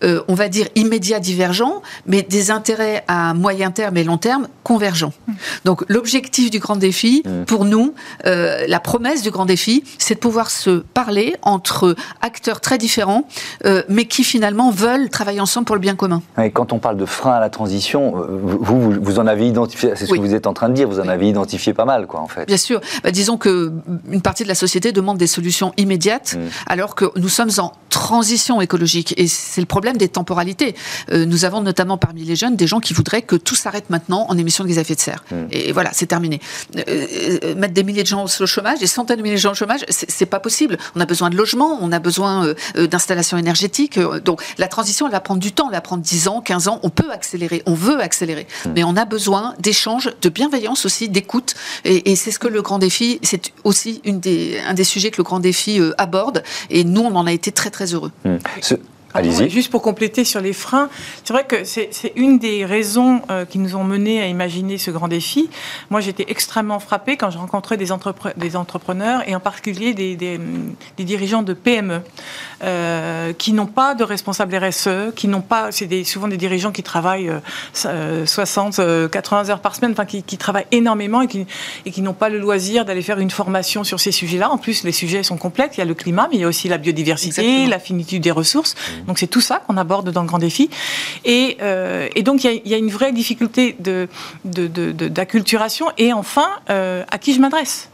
euh, 0.05 0.23
on 0.29 0.35
va 0.35 0.49
dire, 0.49 0.67
immédiats 0.75 1.21
divergents, 1.21 1.83
mais 2.07 2.23
des 2.23 2.51
intérêts 2.51 3.05
à 3.09 3.35
moyen 3.35 3.71
terme 3.71 3.97
et 3.97 4.05
long 4.05 4.19
terme 4.19 4.49
convergents. 4.63 5.13
Mmh. 5.27 5.33
Donc 5.65 5.85
l'objectif 5.89 6.51
du 6.51 6.59
grand 6.59 6.77
défi, 6.77 7.23
mmh. 7.25 7.45
pour 7.45 7.65
nous, 7.65 7.95
euh, 8.27 8.65
la 8.69 8.81
promesse 8.81 9.23
du 9.23 9.31
grand 9.31 9.47
défi, 9.47 9.85
c'est 9.99 10.15
de 10.15 10.21
pouvoir 10.21 10.51
se 10.51 10.79
parler 10.95 11.37
entre 11.43 11.95
acteurs 12.21 12.61
très 12.61 12.79
différents, 12.79 13.27
euh, 13.65 13.83
mais 13.89 14.07
qui 14.07 14.25
finalement 14.25 14.71
veulent 14.71 15.09
travailler 15.09 15.41
ensemble 15.41 15.67
pour 15.67 15.77
le 15.77 15.81
bien 15.81 15.97
commun. 15.97 16.23
Et 16.43 16.51
quand 16.51 16.73
on 16.73 16.79
parle 16.79 16.97
de 16.97 17.07
frein 17.07 17.33
à 17.33 17.41
la 17.41 17.51
transition, 17.51 18.13
vous, 18.29 18.93
vous, 19.01 19.19
en 19.19 19.27
avez 19.27 19.47
identifié, 19.49 19.93
c'est 19.95 20.07
ce 20.07 20.13
que 20.13 20.21
vous 20.21 20.35
êtes 20.35 20.47
en 20.47 20.53
train 20.53 20.69
de 20.69 20.75
dire, 20.75 20.89
vous 20.89 21.01
en 21.01 21.09
avez 21.09 21.29
identifié 21.29 21.73
pas 21.73 21.85
mal, 21.85 22.07
quoi, 22.07 22.21
en 22.21 22.29
fait. 22.29 22.47
Bien 22.47 22.57
sûr. 22.57 22.81
Bah, 23.03 23.11
disons 23.11 23.37
que 23.37 23.73
une 24.11 24.23
partie 24.23 24.43
de 24.43 24.49
la 24.49 24.55
société 24.55 24.93
demande 24.93 25.19
des 25.19 25.27
solutions 25.27 25.73
immédiates, 25.77 26.35
mmh. 26.35 26.41
alors 26.67 26.95
que 26.95 27.07
nous 27.17 27.29
sommes 27.29 27.51
en 27.59 27.73
transition 27.89 28.61
écologique. 28.61 29.15
Et 29.17 29.27
c'est 29.27 29.61
le 29.61 29.67
problème 29.67 29.86
des 29.95 30.09
temporalités. 30.09 30.75
Euh, 31.13 31.25
nous 31.25 31.45
avons 31.45 31.61
notamment 31.61 31.99
parmi 31.99 32.25
les 32.25 32.37
jeunes 32.37 32.57
des 32.57 32.67
gens 32.67 32.81
qui 32.81 32.95
voudraient 32.95 33.23
que 33.23 33.37
tout 33.37 33.55
s'arrête 33.55 33.91
maintenant 33.91 34.27
en 34.29 34.37
émissions 34.37 34.65
de 34.65 34.69
gaz 34.69 34.79
à 34.79 34.81
effet 34.83 34.95
de 34.95 35.01
serre. 35.01 35.25
Hmm. 35.31 35.47
Et 35.51 35.73
voilà, 35.73 35.91
c'est 35.93 36.07
terminé. 36.07 36.41
Euh, 36.77 37.07
euh, 37.45 37.55
mettre 37.55 37.75
des 37.75 37.85
milliers 37.85 38.03
de 38.03 38.09
gens 38.09 38.25
au 38.25 38.47
chômage, 38.47 38.79
des 38.79 38.87
centaines 38.87 39.19
de 39.19 39.23
milliers 39.23 39.37
de 39.37 39.41
gens 39.41 39.53
au 39.53 39.55
chômage, 39.55 39.85
c'est 39.89 40.27
pas 40.27 40.41
possible. 40.41 40.79
On 40.95 41.01
a 41.01 41.07
besoin 41.07 41.31
de 41.31 41.37
logements, 41.37 41.79
on 41.81 41.93
a 41.93 41.99
besoin 41.99 42.55
d'installations 42.75 43.39
énergétiques. 43.39 43.99
Donc 44.25 44.43
la 44.59 44.69
transition, 44.69 45.07
elle 45.07 45.13
va 45.13 45.21
prendre 45.21 45.41
du 45.41 45.53
temps, 45.53 45.69
elle 45.69 45.75
va 45.75 45.81
prendre 45.81 46.03
10 46.03 46.29
ans, 46.29 46.41
15 46.41 46.69
ans. 46.69 46.81
On 46.83 46.91
peut 46.91 47.11
accélérer, 47.11 47.63
on 47.67 47.75
veut 47.75 48.01
accélérer. 48.01 48.47
Hmm. 48.65 48.73
Mais 48.75 48.85
on 48.85 48.97
a 48.97 49.05
besoin 49.05 49.55
d'échanges, 49.59 50.11
de 50.21 50.29
bienveillance 50.29 50.87
aussi, 50.87 51.09
d'écoute. 51.09 51.55
Et, 51.85 52.11
et 52.11 52.17
c'est 52.17 52.31
ce 52.31 52.39
que 52.39 52.49
le 52.49 52.63
grand 52.63 52.79
défi, 52.79 53.21
c'est 53.23 53.53
aussi 53.65 54.01
une 54.05 54.21
des, 54.21 54.59
un 54.67 54.75
des 54.75 54.85
sujets 54.85 55.11
que 55.11 55.19
le 55.19 55.25
grand 55.25 55.41
défi 55.41 55.81
aborde. 55.99 56.43
Et 56.71 56.85
nous, 56.85 57.03
on 57.03 57.15
en 57.15 57.27
a 57.27 57.33
été 57.33 57.53
très 57.53 57.71
très 57.71 57.95
heureux. 57.95 58.13
Juste 59.49 59.71
pour 59.71 59.83
compléter 59.83 60.25
sur 60.25 60.41
les 60.41 60.53
freins, 60.53 60.89
c'est 61.25 61.33
vrai 61.33 61.45
que 61.45 61.65
c'est 61.65 62.13
une 62.17 62.39
des 62.39 62.65
raisons 62.65 63.23
euh, 63.31 63.45
qui 63.45 63.59
nous 63.59 63.77
ont 63.77 63.85
mené 63.85 64.21
à 64.21 64.27
imaginer 64.27 64.79
ce 64.79 64.91
grand 64.91 65.09
défi. 65.09 65.49
Moi, 65.91 66.01
j'étais 66.01 66.27
extrêmement 66.29 66.79
frappée 66.79 67.17
quand 67.17 67.31
je 67.31 67.39
rencontrais 67.39 67.77
des, 67.77 67.87
des 68.37 68.57
entrepreneurs 68.57 69.23
et 69.27 69.35
en 69.35 69.41
particulier 69.41 69.95
des, 69.95 70.17
des, 70.17 70.39
dirigeants 70.99 71.43
de 71.43 71.53
PME 71.53 72.01
euh, 72.63 73.33
qui 73.33 73.53
n'ont 73.53 73.67
pas 73.67 73.95
de 73.95 74.05
responsable 74.05 74.57
RSE, 74.57 75.15
qui 75.15 75.29
n'ont 75.29 75.41
pas, 75.41 75.71
c'est 75.71 76.05
souvent 76.05 76.29
des 76.29 76.37
dirigeants 76.37 76.73
qui 76.73 76.83
travaillent 76.83 77.33
60, 77.73 78.79
euh, 78.79 79.09
80 79.09 79.51
heures 79.51 79.61
par 79.61 79.75
semaine, 79.77 79.93
enfin 79.93 80.05
qui, 80.05 80.23
qui 80.23 80.39
travaillent 80.39 80.67
énormément 80.73 81.23
et 81.23 81.29
qui, 81.29 81.47
et 81.85 81.91
qui 81.91 82.03
n'ont 82.03 82.13
pas 82.13 82.29
le 82.29 82.39
loisir 82.39 82.85
d'aller 82.85 83.03
faire 83.03 83.19
une 83.19 83.31
formation 83.31 83.85
sur 83.85 84.01
ces 84.01 84.13
sujets-là. 84.13 84.51
En 84.51 84.59
plus, 84.59 84.85
les 84.85 84.93
sujets 84.93 85.23
sont 85.23 85.37
complexes. 85.37 85.77
Il 85.77 85.81
y 85.81 85.83
a 85.83 85.87
le 85.87 85.95
climat, 85.95 86.29
mais 86.31 86.37
il 86.39 86.41
y 86.41 86.45
a 86.45 86.49
aussi 86.49 86.69
la 86.69 86.79
biodiversité, 86.79 87.67
la 87.67 87.79
finitude 87.79 88.23
des 88.23 88.31
ressources. 88.31 88.75
Donc 89.07 89.19
c'est 89.19 89.27
tout 89.27 89.41
ça 89.41 89.63
qu'on 89.67 89.77
aborde 89.77 90.11
dans 90.11 90.23
le 90.23 90.29
grand 90.29 90.39
défi. 90.39 90.71
Et, 91.25 91.57
euh, 91.63 92.09
donc 92.23 92.45
il 92.45 92.63
y, 92.65 92.75
a 92.75 92.79
une 92.79 92.91
vraie 92.91 93.13
difficulté 93.13 93.77
d'acculturation. 94.45 95.87
Et 95.99 96.13
enfin, 96.13 96.49
euh, 96.71 97.05
à 97.11 97.19
qui 97.19 97.35
je 97.35 97.41
m'adresse? 97.41 97.89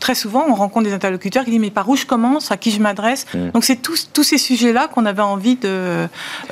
Très 0.00 0.14
souvent, 0.14 0.44
on 0.48 0.54
rencontre 0.54 0.86
des 0.86 0.92
interlocuteurs 0.92 1.44
qui 1.44 1.50
disent 1.50 1.60
mais 1.60 1.70
par 1.70 1.88
où 1.88 1.96
je 1.96 2.06
commence, 2.06 2.50
à 2.50 2.56
qui 2.56 2.70
je 2.70 2.80
m'adresse? 2.80 3.26
Mm. 3.34 3.50
Donc 3.50 3.64
c'est 3.64 3.76
tous, 3.76 4.10
tous 4.12 4.22
ces 4.22 4.38
sujets-là 4.38 4.88
qu'on 4.88 5.06
avait 5.06 5.22
envie 5.22 5.56
de, 5.56 6.06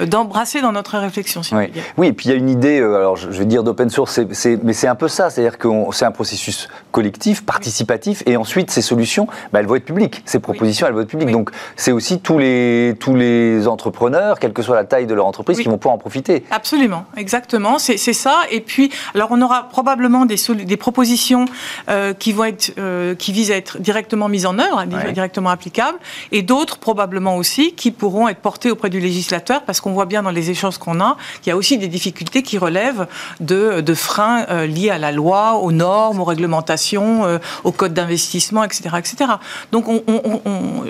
d'embrasser 0.05 0.61
dans 0.61 0.73
notre 0.73 0.99
réflexion. 0.99 1.43
oui. 1.52 1.71
oui, 1.97 2.07
et 2.09 2.12
puis 2.12 2.29
il 2.29 2.33
y 2.33 2.35
a 2.35 2.37
une 2.37 2.50
idée, 2.50 2.81
euh, 2.81 2.97
alors 2.97 3.17
je 3.17 3.29
vais 3.29 3.45
dire 3.45 3.62
d'open 3.62 3.91
source, 3.91 4.21
mais 4.62 4.73
c'est 4.73 4.88
un 4.88 4.95
peu 4.95 5.09
ça, 5.09 5.31
c'est-à-dire 5.31 5.59
que 5.59 5.69
c'est 5.93 6.05
un 6.05 6.11
processus 6.11 6.69
collectif, 6.91 7.45
participatif, 7.45 8.23
et 8.26 8.37
ensuite 8.37 8.71
ces 8.71 8.83
solutions, 8.83 9.26
bah, 9.52 9.61
elles 9.61 9.67
vont 9.67 9.76
être 9.76 9.85
publiques, 9.85 10.23
ces 10.25 10.38
propositions, 10.38 10.87
elles 10.87 10.95
vont 10.95 11.00
être 11.00 11.09
publiques. 11.09 11.31
Donc 11.31 11.50
c'est 11.76 11.93
aussi 11.93 12.21
tous 12.21 12.38
les, 12.38 12.95
tous 12.99 13.14
les 13.14 13.69
entrepreneurs, 13.69 14.38
quelle 14.38 14.52
que 14.52 14.62
soit 14.62 14.76
la 14.76 14.85
taille 14.85 15.07
de 15.07 15.14
leur 15.14 15.26
entreprise, 15.26 15.59
qui 15.59 15.69
vont 15.69 15.79
pouvoir 15.79 15.95
en 15.95 15.99
profiter. 15.99 16.45
Absolument, 16.50 17.05
exactement, 17.17 17.79
c'est 17.79 17.97
ça. 17.97 18.43
Et 18.50 18.61
puis, 18.61 18.91
alors 19.14 19.29
on 19.31 19.41
aura 19.43 19.69
probablement 19.69 20.25
des, 20.26 20.37
des 20.64 20.76
propositions 20.76 21.45
euh, 21.88 22.14
qui 22.14 22.33
vont 22.33 22.45
être 22.45 22.62
euh, 22.78 23.14
qui 23.14 23.33
visent 23.33 23.50
à 23.50 23.57
être 23.57 23.78
directement 23.78 24.28
mises 24.28 24.47
en 24.47 24.59
œuvre, 24.59 24.85
directement 25.12 25.50
applicables, 25.50 25.99
et 26.31 26.42
d'autres 26.42 26.78
probablement 26.78 27.37
aussi 27.37 27.75
qui 27.75 27.90
pourront 27.90 28.28
être 28.28 28.38
portées 28.38 28.71
auprès 28.71 28.90
du 28.90 29.00
législateur, 29.00 29.62
parce 29.62 29.81
qu'on 29.81 29.92
voit 29.92 30.07
bien 30.07 30.22
dans 30.22 30.31
les 30.31 30.51
échanges 30.51 30.79
qu'on 30.79 31.01
a 31.01 31.16
qu'il 31.40 31.51
y 31.51 31.53
a 31.53 31.57
aussi 31.57 31.79
des 31.79 31.88
difficultés 31.88 32.42
qui 32.42 32.59
relèvent 32.59 33.07
de, 33.40 33.81
de 33.81 33.94
freins 33.94 34.46
euh, 34.51 34.66
liés 34.66 34.90
à 34.90 34.98
la 34.98 35.12
loi, 35.12 35.57
aux 35.57 35.72
normes, 35.72 36.20
aux 36.20 36.25
réglementations, 36.25 37.25
euh, 37.25 37.38
au 37.64 37.72
code 37.72 37.94
d'investissement, 37.94 38.64
etc., 38.64 38.96
etc. 38.98 39.33
Donc, 39.70 39.88
on, 39.88 40.03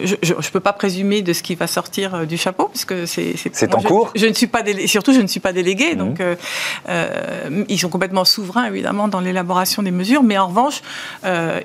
je 0.03 0.35
ne 0.35 0.51
peux 0.53 0.61
pas 0.61 0.73
présumer 0.73 1.23
de 1.23 1.33
ce 1.33 1.43
qui 1.43 1.55
va 1.55 1.67
sortir 1.67 2.27
du 2.27 2.37
chapeau, 2.37 2.67
parce 2.67 2.85
que 2.85 3.07
c'est 3.07 3.35
c'est 3.53 3.75
en 3.75 3.81
cours. 3.81 4.11
Je 4.15 4.27
ne 4.27 4.35
suis 4.35 4.47
pas 4.47 4.63
surtout 4.87 5.13
je 5.13 5.21
ne 5.21 5.27
suis 5.27 5.41
pas 5.41 5.53
délégué, 5.53 5.95
mmh. 5.95 5.99
donc 5.99 6.23
ils 7.69 7.79
sont 7.79 7.89
complètement 7.89 8.25
souverains 8.25 8.67
évidemment 8.67 9.09
dans 9.09 9.21
l'élaboration 9.21 9.83
des 9.83 9.91
mesures, 9.91 10.23
mais 10.23 10.39
en 10.39 10.49
revanche, 10.49 10.83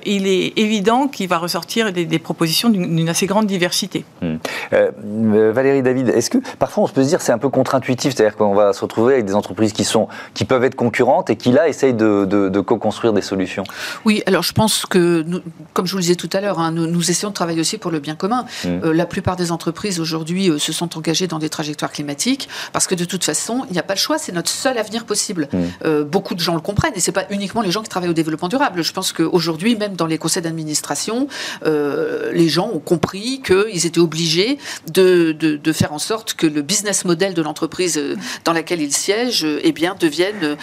il 0.04 0.26
est 0.26 0.58
évident 0.58 1.08
qu'il 1.08 1.28
va 1.28 1.38
ressortir 1.38 1.92
des, 1.92 2.18
propositions 2.18 2.68
d'une 2.68 3.08
assez 3.08 3.26
grande 3.26 3.46
diversité. 3.46 4.04
Hmm. 4.22 4.36
Euh, 4.72 4.90
euh, 5.04 5.52
Valérie 5.52 5.82
David, 5.82 6.08
est-ce 6.08 6.30
que 6.30 6.38
parfois 6.58 6.84
on 6.84 6.86
se 6.86 6.92
peut 6.92 7.02
se 7.02 7.08
dire 7.08 7.20
c'est 7.20 7.32
un 7.32 7.38
peu 7.38 7.48
contre-intuitif, 7.48 8.14
c'est-à-dire 8.14 8.36
qu'on 8.36 8.54
va 8.54 8.72
se 8.72 8.80
retrouver 8.80 9.14
avec 9.14 9.26
des 9.26 9.34
entreprises 9.34 9.72
qui, 9.72 9.84
sont, 9.84 10.08
qui 10.34 10.44
peuvent 10.44 10.64
être 10.64 10.74
concurrentes 10.74 11.30
et 11.30 11.36
qui 11.36 11.52
là 11.52 11.68
essayent 11.68 11.94
de, 11.94 12.60
co-construire 12.60 13.12
des 13.12 13.22
solutions? 13.22 13.64
Oui, 14.04 14.22
alors 14.26 14.42
je 14.42 14.52
pense 14.52 14.84
que, 14.86 15.24
comme 15.72 15.86
je 15.86 15.92
vous 15.92 15.98
le 15.98 16.02
disais 16.02 16.16
tout 16.16 16.30
à 16.32 16.40
l'heure, 16.40 16.58
hein, 16.58 16.72
nous, 16.72 17.10
essayons 17.10 17.30
de 17.30 17.34
travailler 17.34 17.60
aussi 17.60 17.78
pour 17.78 17.90
le 17.90 18.00
bien 18.00 18.14
commun. 18.14 18.44
Hmm. 18.64 18.80
Euh, 18.84 18.92
la 18.92 19.06
plupart 19.06 19.36
des 19.36 19.52
entreprises 19.52 20.00
aujourd'hui 20.00 20.50
se 20.58 20.72
sont 20.72 20.96
engagées 20.96 21.26
dans 21.26 21.38
des 21.38 21.48
trajectoires 21.48 21.92
climatiques 21.92 22.48
parce 22.72 22.86
que 22.86 22.94
de 22.94 23.04
toute 23.04 23.24
façon, 23.24 23.64
il 23.68 23.72
n'y 23.72 23.78
a 23.78 23.82
pas 23.82 23.94
le 23.94 23.98
choix, 23.98 24.18
c'est 24.18 24.32
notre 24.32 24.50
seul 24.50 24.78
avenir 24.78 25.04
possible. 25.04 25.48
Hmm. 25.52 26.02
beaucoup 26.02 26.34
de 26.34 26.40
gens 26.40 26.54
le 26.54 26.60
comprennent 26.60 26.92
et 26.94 27.00
c'est 27.00 27.12
pas 27.12 27.24
uniquement 27.30 27.62
les 27.62 27.70
gens 27.70 27.82
qui 27.82 27.88
travaillent 27.88 28.10
au 28.10 28.14
développement 28.14 28.48
durable. 28.48 28.82
Je 28.82 28.92
pense 28.92 29.12
qu'aujourd'hui, 29.12 29.76
même 29.76 29.87
dans 29.96 30.06
les 30.06 30.18
conseils 30.18 30.42
d'administration, 30.42 31.28
euh, 31.64 32.32
les 32.32 32.48
gens 32.48 32.70
ont 32.72 32.78
compris 32.78 33.42
qu'ils 33.42 33.86
étaient 33.86 33.98
obligés 33.98 34.58
de, 34.92 35.58
faire 35.72 35.92
en 35.92 35.98
sorte 35.98 36.34
que 36.34 36.46
le 36.46 36.62
business 36.62 37.04
model 37.04 37.34
de 37.34 37.42
l'entreprise 37.42 37.98
euh, 37.98 38.16
dans 38.44 38.52
laquelle 38.52 38.80
ils 38.80 38.94
siègent 38.94 39.46
eh 39.62 39.72
bien, 39.72 39.94
devienne 39.98 40.56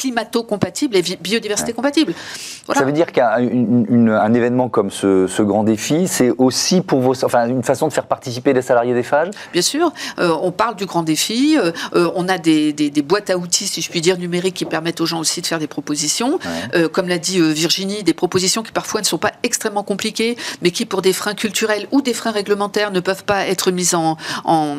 climato-compatible 0.00 0.96
et 0.96 1.02
biodiversité-compatible. 1.02 2.14
Ça 2.74 2.84
veut 2.84 2.92
dire 2.92 3.12
qu'un 3.12 4.34
événement 4.34 4.70
comme 4.70 4.90
ce, 4.90 5.42
grand 5.42 5.62
défi, 5.62 6.08
c'est 6.08 6.32
aussi 6.38 6.80
pour 6.80 7.00
vos, 7.00 7.24
enfin, 7.24 7.46
une 7.48 7.62
façon 7.62 7.88
de 7.88 7.92
faire 7.92 8.06
participer 8.06 8.54
les 8.54 8.62
salariés 8.62 8.94
des 8.94 9.02
FAGE? 9.02 9.28
Bien 9.52 9.62
sûr, 9.62 9.92
euh, 10.18 10.34
on 10.40 10.52
parle 10.52 10.76
du 10.76 10.86
grand 10.86 11.02
défi, 11.02 11.58
euh, 11.58 11.72
euh, 11.94 12.10
on 12.14 12.28
a 12.28 12.38
des, 12.38 12.72
boîtes 13.02 13.28
à 13.28 13.36
outils, 13.36 13.66
si 13.66 13.82
je 13.82 13.90
puis 13.90 14.00
dire, 14.00 14.16
numériques 14.16 14.54
qui 14.54 14.64
permettent 14.64 15.02
aux 15.02 15.06
gens 15.06 15.20
aussi 15.20 15.42
de 15.42 15.46
faire 15.46 15.58
des 15.58 15.66
propositions. 15.66 16.38
comme 16.92 17.08
l'a 17.08 17.18
dit 17.18 17.40
Virginie, 17.40 18.02
des 18.02 18.14
propositions 18.14 18.62
qui 18.62 18.72
parfois 18.72 19.00
ne 19.00 19.06
sont 19.06 19.18
pas 19.18 19.32
extrêmement 19.42 19.82
compliquées, 19.82 20.36
mais 20.62 20.70
qui 20.70 20.86
pour 20.86 21.02
des 21.02 21.12
freins 21.12 21.34
culturels 21.34 21.86
ou 21.90 22.00
des 22.00 22.14
freins 22.14 22.30
réglementaires 22.30 22.90
ne 22.90 23.00
peuvent 23.00 23.24
pas 23.24 23.46
être 23.46 23.70
mises 23.70 23.94
en, 23.94 24.16
en, 24.44 24.76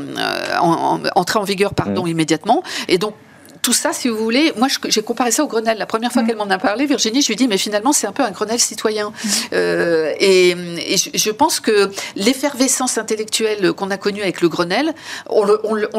en, 0.59 0.99
entrer 1.15 1.39
en 1.39 1.43
vigueur 1.43 1.73
pardon, 1.73 2.05
mmh. 2.05 2.07
immédiatement. 2.07 2.63
Et 2.87 2.97
donc 2.97 3.13
tout 3.61 3.73
ça, 3.73 3.93
si 3.93 4.09
vous 4.09 4.17
voulez, 4.17 4.53
moi 4.57 4.67
j'ai 4.87 5.01
comparé 5.01 5.31
ça 5.31 5.43
au 5.43 5.47
Grenelle. 5.47 5.77
La 5.77 5.85
première 5.85 6.11
fois 6.11 6.23
mm. 6.23 6.27
qu'elle 6.27 6.37
m'en 6.37 6.49
a 6.49 6.57
parlé, 6.57 6.85
Virginie, 6.85 7.21
je 7.21 7.27
lui 7.27 7.33
ai 7.33 7.37
dit, 7.37 7.47
mais 7.47 7.57
finalement 7.57 7.93
c'est 7.93 8.07
un 8.07 8.11
peu 8.11 8.23
un 8.23 8.31
Grenelle 8.31 8.59
citoyen. 8.59 9.09
Mm. 9.09 9.27
Euh, 9.53 10.13
et, 10.19 10.55
je 11.13 11.31
pense 11.31 11.59
que 11.59 11.91
l'effervescence 12.15 12.97
intellectuelle 12.97 13.73
qu'on 13.73 13.91
a 13.91 13.97
connue 13.97 14.21
avec 14.21 14.41
le 14.41 14.49
Grenelle, 14.49 14.93
on, 15.29 15.45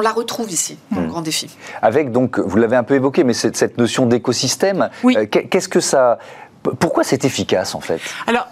la 0.00 0.12
retrouve 0.12 0.50
ici, 0.50 0.78
dans 0.90 1.00
le 1.00 1.06
mm. 1.06 1.10
grand 1.10 1.22
défi. 1.22 1.50
Avec 1.80 2.10
donc, 2.10 2.38
vous 2.38 2.56
l'avez 2.56 2.76
un 2.76 2.82
peu 2.82 2.94
évoqué, 2.94 3.24
mais 3.24 3.34
cette, 3.34 3.56
cette 3.56 3.78
notion 3.78 4.06
d'écosystème, 4.06 4.90
euh, 5.04 5.26
qu'est-ce 5.26 5.68
que 5.68 5.80
ça 5.80 6.18
pourquoi 6.62 7.02
c'est 7.02 7.24
efficace 7.24 7.74
en 7.74 7.80
fait? 7.80 8.00
Alors, 8.26 8.46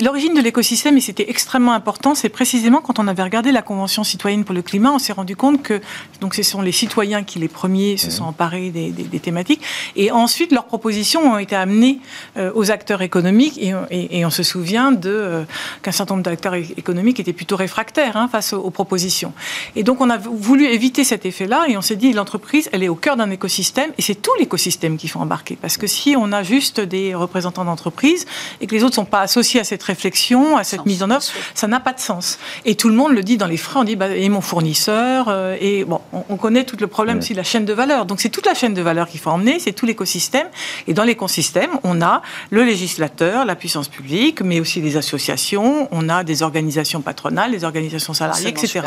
l'origine 0.00 0.34
de 0.34 0.40
l'écosystème, 0.40 0.96
et 0.96 1.00
c'était 1.00 1.28
extrêmement 1.28 1.72
important, 1.72 2.14
c'est 2.14 2.28
précisément 2.28 2.80
quand 2.80 2.98
on 2.98 3.08
avait 3.08 3.22
regardé 3.22 3.50
la 3.50 3.62
Convention 3.62 4.04
citoyenne 4.04 4.44
pour 4.44 4.54
le 4.54 4.62
climat, 4.62 4.92
on 4.92 4.98
s'est 4.98 5.12
rendu 5.12 5.34
compte 5.36 5.62
que 5.62 5.80
donc, 6.20 6.34
ce 6.34 6.42
sont 6.42 6.62
les 6.62 6.72
citoyens 6.72 7.24
qui 7.24 7.38
les 7.38 7.48
premiers 7.48 7.96
se 7.96 8.10
sont 8.10 8.24
mmh. 8.24 8.28
emparés 8.28 8.70
des, 8.70 9.20
thématiques, 9.20 9.62
et 9.96 10.10
ensuite 10.10 10.52
leurs 10.52 10.66
propositions 10.66 11.34
ont 11.34 11.38
été 11.38 11.56
amenées 11.56 11.98
euh, 12.36 12.52
aux 12.54 12.70
acteurs 12.70 13.02
économiques, 13.02 13.58
et, 13.60 14.24
on 14.24 14.30
se 14.30 14.42
souvient 14.42 14.92
de, 14.92 15.10
euh, 15.10 15.44
qu'un 15.82 15.92
certain 15.92 16.14
nombre 16.14 16.24
d'acteurs 16.24 16.54
économiques 16.54 17.18
étaient 17.18 17.32
plutôt 17.32 17.56
réfractaires 17.56 18.16
hein, 18.16 18.28
face 18.30 18.52
aux, 18.52 18.70
propositions. 18.70 19.32
Et 19.74 19.82
donc 19.82 20.00
on 20.00 20.10
a 20.10 20.16
voulu 20.16 20.66
éviter 20.66 21.02
cet 21.02 21.26
effet-là, 21.26 21.66
et 21.68 21.76
on 21.76 21.82
s'est 21.82 21.96
dit 21.96 22.12
l'entreprise, 22.12 22.68
elle 22.72 22.84
est 22.84 22.88
au 22.88 22.94
cœur 22.94 23.16
d'un 23.16 23.30
écosystème, 23.30 23.90
et 23.98 24.02
c'est 24.02 24.14
tout 24.14 24.32
l'écosystème 24.38 24.96
qu'il 24.96 25.10
faut 25.10 25.18
embarquer, 25.18 25.58
parce 25.60 25.76
que 25.76 25.88
si 25.88 26.14
on 26.16 26.30
a 26.32 26.42
juste 26.44 26.80
des 26.80 26.99
les 27.00 27.14
représentants 27.14 27.64
d'entreprise 27.64 28.26
et 28.60 28.66
que 28.66 28.74
les 28.74 28.82
autres 28.82 28.92
ne 28.92 28.96
sont 28.96 29.04
pas 29.04 29.20
associés 29.20 29.60
à 29.60 29.64
cette 29.64 29.82
réflexion, 29.82 30.56
à 30.56 30.64
cette 30.64 30.86
mise 30.86 31.02
en 31.02 31.10
œuvre, 31.10 31.22
ça 31.54 31.66
n'a 31.66 31.80
pas 31.80 31.92
de 31.92 32.00
sens. 32.00 32.38
Et 32.64 32.74
tout 32.74 32.88
le 32.88 32.94
monde 32.94 33.12
le 33.12 33.22
dit 33.22 33.36
dans 33.36 33.46
les 33.46 33.56
frais, 33.56 33.80
on 33.80 33.84
dit, 33.84 33.96
bah, 33.96 34.08
et 34.08 34.28
mon 34.28 34.40
fournisseur, 34.40 35.26
euh, 35.28 35.56
et 35.60 35.84
bon, 35.84 36.00
on, 36.12 36.36
connaît 36.36 36.64
tout 36.64 36.76
le 36.80 36.86
problème 36.86 37.18
aussi 37.18 37.32
de 37.32 37.38
la 37.38 37.44
chaîne 37.44 37.64
de 37.64 37.72
valeur. 37.72 38.06
Donc 38.06 38.20
c'est 38.20 38.30
toute 38.30 38.46
la 38.46 38.54
chaîne 38.54 38.74
de 38.74 38.82
valeur 38.82 39.08
qu'il 39.08 39.20
faut 39.20 39.30
emmener, 39.30 39.58
c'est 39.58 39.72
tout 39.72 39.86
l'écosystème. 39.86 40.46
Et 40.86 40.94
dans 40.94 41.04
l'écosystème, 41.04 41.70
on 41.82 42.00
a 42.00 42.22
le 42.50 42.64
législateur, 42.64 43.44
la 43.44 43.56
puissance 43.56 43.88
publique, 43.88 44.40
mais 44.40 44.60
aussi 44.60 44.80
les 44.80 44.96
associations, 44.96 45.88
on 45.90 46.08
a 46.08 46.24
des 46.24 46.42
organisations 46.42 47.00
patronales, 47.00 47.50
les 47.50 47.64
organisations 47.64 48.14
salariées, 48.14 48.48
etc. 48.48 48.80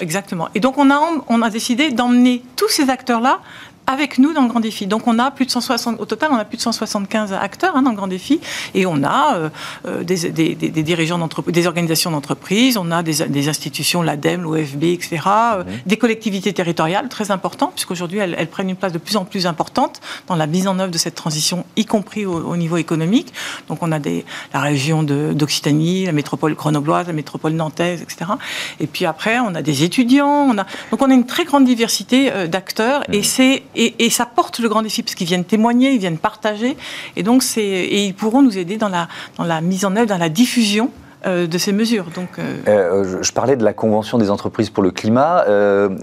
exactement. 0.00 0.48
Et 0.54 0.60
donc 0.60 0.78
on 0.78 0.90
a, 0.90 1.00
on 1.28 1.42
a 1.42 1.50
décidé 1.50 1.90
d'emmener 1.90 2.42
tous 2.56 2.68
ces 2.68 2.90
acteurs-là 2.90 3.40
avec 3.88 4.18
nous 4.18 4.34
dans 4.34 4.42
le 4.42 4.48
Grand 4.48 4.60
Défi. 4.60 4.86
Donc 4.86 5.06
on 5.06 5.18
a 5.18 5.30
plus 5.30 5.46
de 5.46 5.50
160, 5.50 5.98
au 5.98 6.04
total, 6.04 6.28
on 6.30 6.36
a 6.36 6.44
plus 6.44 6.58
de 6.58 6.62
175 6.62 7.32
acteurs 7.32 7.74
hein, 7.74 7.82
dans 7.82 7.90
le 7.90 7.96
Grand 7.96 8.06
Défi, 8.06 8.38
et 8.74 8.84
on 8.84 9.02
a 9.02 9.36
euh, 9.36 9.48
euh, 9.86 10.04
des, 10.04 10.30
des, 10.30 10.54
des, 10.54 10.82
dirigeants 10.82 11.16
d'entreprise, 11.16 11.54
des 11.54 11.66
organisations 11.66 12.10
d'entreprise, 12.10 12.76
on 12.76 12.90
a 12.90 13.02
des, 13.02 13.48
institutions, 13.48 14.02
l'ADEME, 14.02 14.42
l'OFB, 14.42 14.84
etc., 14.84 15.22
euh, 15.26 15.64
des 15.86 15.96
collectivités 15.96 16.52
territoriales, 16.52 17.08
très 17.08 17.30
importantes, 17.30 17.72
puisqu'aujourd'hui 17.74 18.18
elles, 18.18 18.36
elles, 18.38 18.48
prennent 18.48 18.68
une 18.68 18.76
place 18.76 18.92
de 18.92 18.98
plus 18.98 19.16
en 19.16 19.24
plus 19.24 19.46
importante 19.46 20.00
dans 20.26 20.36
la 20.36 20.46
mise 20.46 20.68
en 20.68 20.78
œuvre 20.78 20.92
de 20.92 20.98
cette 20.98 21.14
transition, 21.14 21.64
y 21.76 21.86
compris 21.86 22.26
au, 22.26 22.56
niveau 22.56 22.76
économique. 22.76 23.32
Donc 23.68 23.82
on 23.82 23.90
a 23.90 23.98
des, 23.98 24.26
la 24.52 24.60
région 24.60 25.02
d'Occitanie, 25.02 26.04
la 26.04 26.12
métropole 26.12 26.54
grenobloise, 26.54 27.06
la 27.06 27.12
métropole 27.14 27.52
nantaise, 27.52 28.02
etc. 28.02 28.32
Et 28.80 28.86
puis 28.86 29.06
après, 29.06 29.38
on 29.38 29.54
a 29.54 29.62
des 29.62 29.82
étudiants, 29.82 30.46
on 30.50 30.58
a... 30.58 30.66
donc 30.90 31.00
on 31.00 31.10
a 31.10 31.14
une 31.14 31.26
très 31.26 31.44
grande 31.44 31.64
diversité 31.64 32.30
d'acteurs, 32.48 33.02
et 33.12 33.22
c'est 33.22 33.62
et, 33.78 34.10
ça 34.10 34.26
porte 34.26 34.58
le 34.58 34.68
grand 34.68 34.82
défi 34.82 35.02
parce 35.02 35.14
qu'ils 35.14 35.26
viennent 35.26 35.44
témoigner, 35.44 35.92
ils 35.92 35.98
viennent 35.98 36.18
partager, 36.18 36.76
et 37.16 37.22
donc 37.22 37.42
c'est 37.42 37.62
et 37.62 38.04
ils 38.04 38.14
pourront 38.14 38.42
nous 38.42 38.58
aider 38.58 38.76
dans 38.76 38.88
la 38.88 39.08
dans 39.36 39.44
la 39.44 39.60
mise 39.60 39.84
en 39.84 39.94
œuvre, 39.96 40.06
dans 40.06 40.18
la 40.18 40.28
diffusion 40.28 40.90
euh, 41.26 41.48
de 41.48 41.58
ces 41.58 41.72
mesures. 41.72 42.04
Donc, 42.14 42.38
euh, 42.38 42.54
euh, 42.68 43.22
je 43.22 43.32
parlais 43.32 43.56
de 43.56 43.64
la 43.64 43.72
Convention 43.72 44.18
des 44.18 44.30
entreprises 44.30 44.70
pour 44.70 44.84
le 44.84 44.92
climat. 44.92 45.44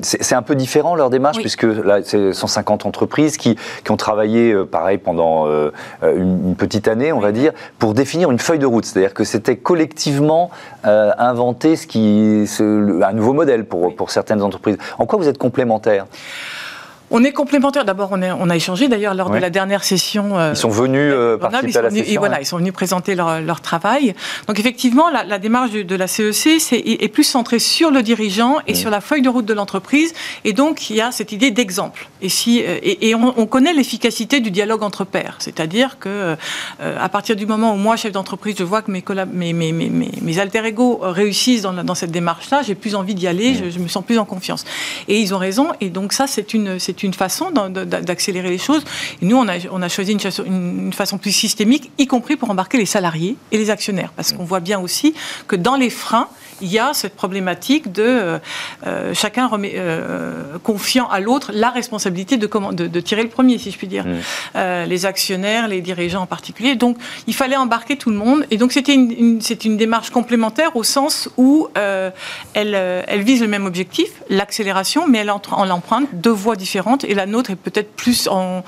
c'est 0.01 0.35
un 0.35 0.41
peu 0.41 0.55
différent 0.55 0.93
leur 0.93 1.09
démarche, 1.09 1.37
puisque 1.37 1.63
là, 1.63 1.99
c'est 2.03 2.33
150 2.33 2.85
entreprises 2.85 3.37
qui, 3.37 3.55
qui, 3.85 3.91
ont 3.91 3.97
travaillé, 3.97 4.53
pareil, 4.69 4.97
pendant 4.97 5.47
une, 6.03 6.55
petite 6.57 6.89
année, 6.89 7.13
on 7.13 7.21
va 7.21 7.31
dire, 7.31 7.53
pour 7.79 7.93
définir 7.93 8.29
une 8.29 8.39
feuille 8.39 8.59
de 8.59 8.65
route. 8.65 8.83
C'est-à-dire 8.83 9.13
que 9.13 9.23
c'était 9.23 9.55
collectivement 9.55 10.51
inventer 10.83 11.77
ce 11.77 11.87
qui, 11.87 12.45
un 12.59 13.13
nouveau 13.13 13.31
modèle 13.31 13.63
pour, 13.63 13.95
pour 13.95 14.11
certaines 14.11 14.41
entreprises. 14.41 14.77
En 14.99 15.05
quoi 15.05 15.17
vous 15.17 15.29
êtes 15.29 15.37
complémentaires? 15.37 16.07
On 17.11 17.23
est 17.23 17.31
complémentaires. 17.31 17.85
D'abord, 17.85 18.09
on, 18.11 18.21
on, 18.21 18.49
a 18.49 18.55
échangé 18.55 18.87
d'ailleurs 18.87 19.13
lors 19.13 19.29
de 19.29 19.37
la 19.37 19.49
dernière 19.49 19.83
session. 19.83 20.37
Euh, 20.37 20.51
ils 20.53 20.57
sont 20.57 20.69
venus 20.69 21.13
euh, 21.13 21.37
participer 21.37 21.77
à 21.77 21.81
la 21.83 21.89
session. 21.91 22.19
voilà, 22.19 22.41
ils 22.41 22.45
sont 22.45 22.57
venus 22.57 22.73
présenter 22.73 23.15
leur, 23.15 23.41
leur 23.41 23.61
travail. 23.61 24.15
Donc 24.47 24.59
effectivement, 24.59 25.09
la, 25.09 25.23
la, 25.23 25.37
démarche 25.37 25.71
de 25.71 25.95
la 25.95 26.07
CEC 26.07 26.59
c'est 26.59 26.77
est, 26.77 27.07
plus 27.09 27.23
centrée 27.23 27.59
sur 27.59 27.91
le 27.91 28.01
dirigeant 28.01 28.57
et 28.67 28.73
mmh. 28.73 28.75
sur 28.75 28.89
la 28.89 29.01
feuille 29.01 29.21
de 29.21 29.29
route 29.29 29.45
de 29.45 29.53
l'entreprise. 29.53 30.13
Et 30.43 30.53
donc, 30.53 30.89
il 30.89 30.95
y 30.95 31.01
a 31.01 31.11
cette 31.11 31.31
idée 31.31 31.51
d'exemple. 31.51 32.07
Et, 32.21 32.29
si, 32.29 32.63
euh, 32.63 32.79
et, 32.81 33.09
et 33.09 33.15
on, 33.15 33.33
on, 33.37 33.45
connaît 33.45 33.73
l'efficacité 33.73 34.39
du 34.39 34.49
dialogue 34.49 34.81
entre 34.81 35.05
pairs. 35.05 35.35
C'est-à-dire 35.39 35.99
que 35.99 36.09
euh, 36.09 36.35
à 36.99 37.09
partir 37.09 37.35
du 37.35 37.45
moment 37.45 37.73
où 37.73 37.77
moi, 37.77 37.95
chef 37.95 38.11
d'entreprise, 38.11 38.55
je 38.57 38.63
vois 38.63 38.81
que 38.81 38.91
mes, 38.91 39.03
mes, 39.31 39.53
mes, 39.53 39.71
mes, 39.71 40.11
mes 40.21 40.39
alter 40.39 40.65
ego 40.65 40.99
réussissent 41.01 41.61
dans, 41.61 41.73
dans 41.73 41.95
cette 41.95 42.11
démarche-là, 42.11 42.63
j'ai 42.63 42.75
plus 42.75 42.95
envie 42.95 43.13
d'y 43.13 43.27
aller, 43.27 43.51
mmh. 43.51 43.57
je, 43.65 43.69
je, 43.69 43.79
me 43.79 43.87
sens 43.87 44.03
plus 44.03 44.17
en 44.17 44.25
confiance. 44.25 44.65
Et 45.07 45.19
ils 45.19 45.33
ont 45.33 45.37
raison. 45.37 45.67
Et 45.81 45.89
donc 45.89 46.11
ça, 46.11 46.25
c'est 46.25 46.53
une, 46.53 46.79
c'est 46.95 47.03
une 47.03 47.13
façon 47.13 47.51
d'accélérer 47.51 48.49
les 48.49 48.57
choses. 48.57 48.83
Et 49.21 49.25
nous, 49.25 49.37
on 49.37 49.47
a, 49.47 49.57
on 49.71 49.81
a 49.81 49.89
choisi 49.89 50.13
une, 50.13 50.19
une, 50.45 50.93
façon 50.93 51.17
plus 51.17 51.31
systémique, 51.31 51.91
y 51.97 52.07
compris 52.07 52.35
pour 52.35 52.49
embarquer 52.49 52.77
les 52.77 52.85
salariés 52.85 53.35
et 53.51 53.57
les 53.57 53.69
actionnaires. 53.69 54.11
Parce 54.15 54.31
qu'on 54.31 54.45
voit 54.45 54.59
bien 54.59 54.79
aussi 54.79 55.13
que 55.47 55.55
dans 55.55 55.75
les 55.75 55.89
freins, 55.89 56.29
il 56.61 56.71
y 56.71 56.79
a 56.79 56.93
cette 56.93 57.15
problématique 57.15 57.91
de 57.91 58.03
euh, 58.03 58.39
euh, 58.87 59.13
chacun 59.13 59.47
remet, 59.47 59.73
euh, 59.75 60.57
confiant 60.63 61.07
à 61.09 61.19
l'autre 61.19 61.51
la 61.53 61.69
responsabilité 61.69 62.37
de, 62.37 62.47
comment, 62.47 62.71
de, 62.71 62.99
tirer 62.99 63.23
le 63.23 63.29
premier, 63.29 63.57
si 63.57 63.71
je 63.71 63.77
puis 63.77 63.87
dire. 63.87 64.05
Mmh. 64.05 64.85
les 64.87 65.05
actionnaires, 65.05 65.67
les 65.67 65.81
dirigeants 65.81 66.21
en 66.21 66.25
particulier. 66.25 66.75
Donc, 66.75 66.97
il 67.27 67.33
fallait 67.33 67.55
embarquer 67.55 67.97
tout 67.97 68.09
le 68.09 68.15
monde. 68.15 68.45
Et 68.51 68.57
donc, 68.57 68.71
c'était 68.71 68.93
une, 68.93 69.41
c'est 69.41 69.65
une 69.65 69.77
démarche 69.77 70.09
complémentaire 70.09 70.75
au 70.75 70.83
sens 70.83 71.29
où 71.37 71.67
elle, 71.75 72.23
elle 72.53 73.21
vise 73.21 73.41
le 73.41 73.47
même 73.47 73.65
objectif, 73.65 74.09
l'accélération, 74.29 75.07
mais 75.07 75.19
elle 75.19 75.31
en, 75.31 75.41
en 75.51 75.65
l'emprunte 75.65 76.07
deux 76.13 76.31
voies 76.31 76.55
différentes. 76.55 77.03
Et 77.03 77.13
la 77.13 77.25
nôtre 77.25 77.51
est 77.51 77.55
peut-être 77.55 77.91
plus 77.95 78.27
en. 78.27 78.63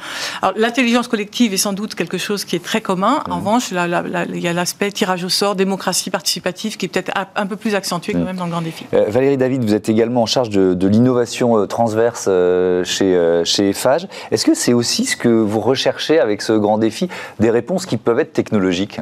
L'intelligence 0.56 1.08
collective 1.08 1.54
est 1.54 1.58
sans 1.58 1.74
doute 1.74 1.96
quelque 1.96 2.18
chose 2.18 2.46
qui 2.46 2.56
est 2.56 2.64
très 2.64 2.82
commun. 2.82 3.24
En 3.30 3.36
mmh. 3.36 3.40
revanche, 3.40 3.72
il 3.72 4.42
y 4.42 4.48
a 4.48 4.54
l'aspect 4.54 4.92
tirage 4.92 5.24
au 5.24 5.30
sort, 5.30 5.56
démocratie 5.56 6.10
participative 6.10 6.78
qui 6.78 6.86
est 6.86 6.90
peut-être 6.90 7.12
un 7.36 7.46
peu 7.46 7.56
plus 7.56 7.76
accentué 7.78 8.14
quand 8.14 8.20
même 8.20 8.36
dans 8.36 8.46
le 8.46 8.52
grand 8.52 8.62
défi. 8.62 8.86
Euh, 8.94 9.06
Valérie 9.08 9.38
David, 9.38 9.64
vous 9.64 9.74
êtes 9.74 9.90
également 9.90 10.24
en 10.24 10.26
charge 10.26 10.50
de, 10.50 10.88
l'innovation 10.88 11.58
euh, 11.58 11.66
transverse 11.66 12.26
euh, 12.28 12.84
chez, 12.84 13.42
chez 13.46 13.70
EFAGE. 13.70 14.08
Est-ce 14.32 14.46
que 14.46 14.54
c'est 14.54 14.74
aussi 14.74 15.06
ce 15.06 15.16
que 15.16 15.30
vous 15.30 15.60
recherchez 15.60 16.20
avec 16.20 16.42
ce 16.42 16.54
grand 16.54 16.78
défi, 16.78 17.08
des 17.40 17.50
réponses 17.50 17.86
qui 17.86 17.98
peuvent 17.98 18.20
être 18.20 18.34
technologiques? 18.34 19.00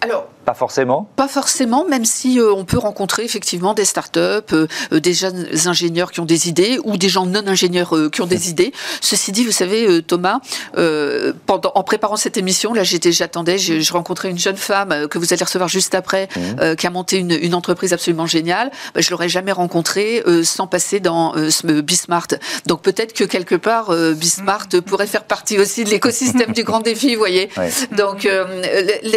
Alors, 0.00 0.28
pas 0.44 0.54
forcément 0.54 1.08
Pas 1.14 1.28
forcément, 1.28 1.84
même 1.84 2.04
si 2.04 2.40
euh, 2.40 2.52
on 2.52 2.64
peut 2.64 2.78
rencontrer 2.78 3.22
effectivement 3.24 3.74
des 3.74 3.84
startups, 3.84 4.18
euh, 4.18 4.66
euh, 4.92 5.00
des 5.00 5.14
jeunes 5.14 5.46
ingénieurs 5.66 6.10
qui 6.10 6.18
ont 6.18 6.24
des 6.24 6.48
idées 6.48 6.80
ou 6.84 6.96
des 6.96 7.08
gens 7.08 7.26
non 7.26 7.46
ingénieurs 7.46 7.94
qui 8.10 8.20
ont 8.22 8.26
des 8.26 8.50
idées. 8.50 8.72
Ceci 9.00 9.30
dit, 9.30 9.44
vous 9.44 9.52
savez, 9.52 10.02
Thomas, 10.02 10.40
pendant, 11.46 11.72
en 11.74 11.82
préparant 11.82 12.16
cette 12.16 12.36
émission, 12.36 12.74
là 12.74 12.82
j'attendais, 12.82 13.58
je, 13.58 13.80
je, 13.80 13.92
rencontrais 13.92 14.30
une 14.30 14.38
jeune 14.38 14.56
femme 14.56 15.06
que 15.08 15.18
vous 15.18 15.32
allez 15.32 15.44
recevoir 15.44 15.68
juste 15.68 15.94
après, 15.94 16.28
mmh. 16.36 16.76
qui 16.76 16.86
a 16.86 16.90
monté 16.90 17.18
une, 17.18 17.32
une 17.32 17.54
entreprise 17.54 17.92
absolument 17.92 18.26
géniale. 18.26 18.70
Bah, 18.94 19.00
je 19.00 19.10
l'aurais 19.10 19.28
jamais 19.28 19.52
rencontrée 19.52 20.22
sans 20.44 20.66
passer 20.66 21.00
dans 21.00 21.34
Bismart. 21.64 22.28
Donc 22.66 22.82
peut-être 22.82 23.12
que 23.12 23.24
quelque 23.24 23.54
part, 23.54 23.94
Bismart 24.14 24.68
pourrait 24.86 25.06
faire 25.06 25.24
partie 25.24 25.58
aussi 25.58 25.84
de 25.84 25.90
l'écosystème 25.90 26.52
du 26.52 26.64
grand 26.64 26.80
défi, 26.80 27.14
vous 27.14 27.20
voyez. 27.20 27.50
Donc 27.96 28.28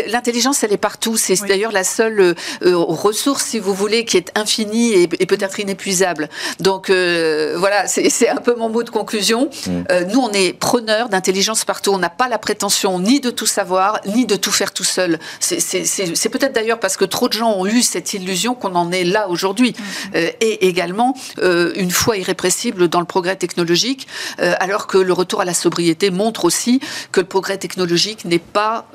l'intelligence, 0.08 0.55
elle 0.63 0.74
est 0.74 0.78
partout 0.78 1.15
c'est 1.18 1.48
d'ailleurs 1.48 1.72
la 1.72 1.84
seule 1.84 2.20
euh, 2.20 2.34
euh, 2.63 2.76
ressource, 2.78 3.44
si 3.44 3.60
vous 3.60 3.74
voulez, 3.74 4.06
qui 4.06 4.18
est 4.18 4.32
infinie 4.36 4.94
et, 4.94 5.08
peut-être 5.08 5.60
inépuisable. 5.60 6.30
Donc 6.60 6.89
euh, 6.89 7.56
voilà, 7.58 7.88
c'est 7.88 8.30
un 8.30 8.38
peu 8.38 8.56
mon 8.56 8.70
mot 8.70 8.84
de 8.84 8.89
conclusion. 8.89 9.50
Mm. 9.68 9.72
nous, 10.12 10.20
on 10.20 10.32
est 10.32 10.54
preneurs 10.54 11.10
d'intelligence 11.10 11.65
partout. 11.65 11.91
On 11.91 11.98
n'a 11.98 12.10
pas 12.10 12.28
la 12.28 12.38
prétention 12.38 13.00
ni 13.00 13.20
de 13.20 13.30
tout 13.30 13.46
savoir, 13.46 14.00
ni 14.06 14.26
de 14.26 14.36
tout 14.36 14.52
faire 14.52 14.72
tout 14.72 14.84
seul. 14.84 15.20
C'est 15.39 16.30
peut-être 16.30 16.54
d'ailleurs 16.54 16.80
parce 16.80 16.98
que 16.98 17.06
trop 17.06 17.28
de 17.28 17.34
gens 17.34 17.54
ont 17.58 17.65
eu 17.65 17.82
cette 17.82 18.13
illusion 18.13 18.56
qu'on 18.56 18.76
en 18.76 18.91
est 18.91 19.04
là 19.04 19.30
aujourd'hui. 19.30 19.76
Mm. 20.13 20.18
et 20.41 20.68
également, 20.68 21.15
une 21.41 21.91
foi 21.91 22.18
irrépressible 22.18 22.88
dans 22.88 23.00
le 23.00 23.06
progrès 23.06 23.36
technologique, 23.36 24.08
alors 24.38 24.88
que 24.88 24.98
le 24.98 25.13
retour 25.13 25.41
à 25.41 25.46
la 25.46 25.54
sobriété 25.54 26.10
montre 26.12 26.46
aussi 26.46 26.80
que 27.12 27.20
le 27.20 27.28
progrès 27.28 27.58
technologique 27.58 28.26
n'est 28.26 28.39
pas 28.39 28.88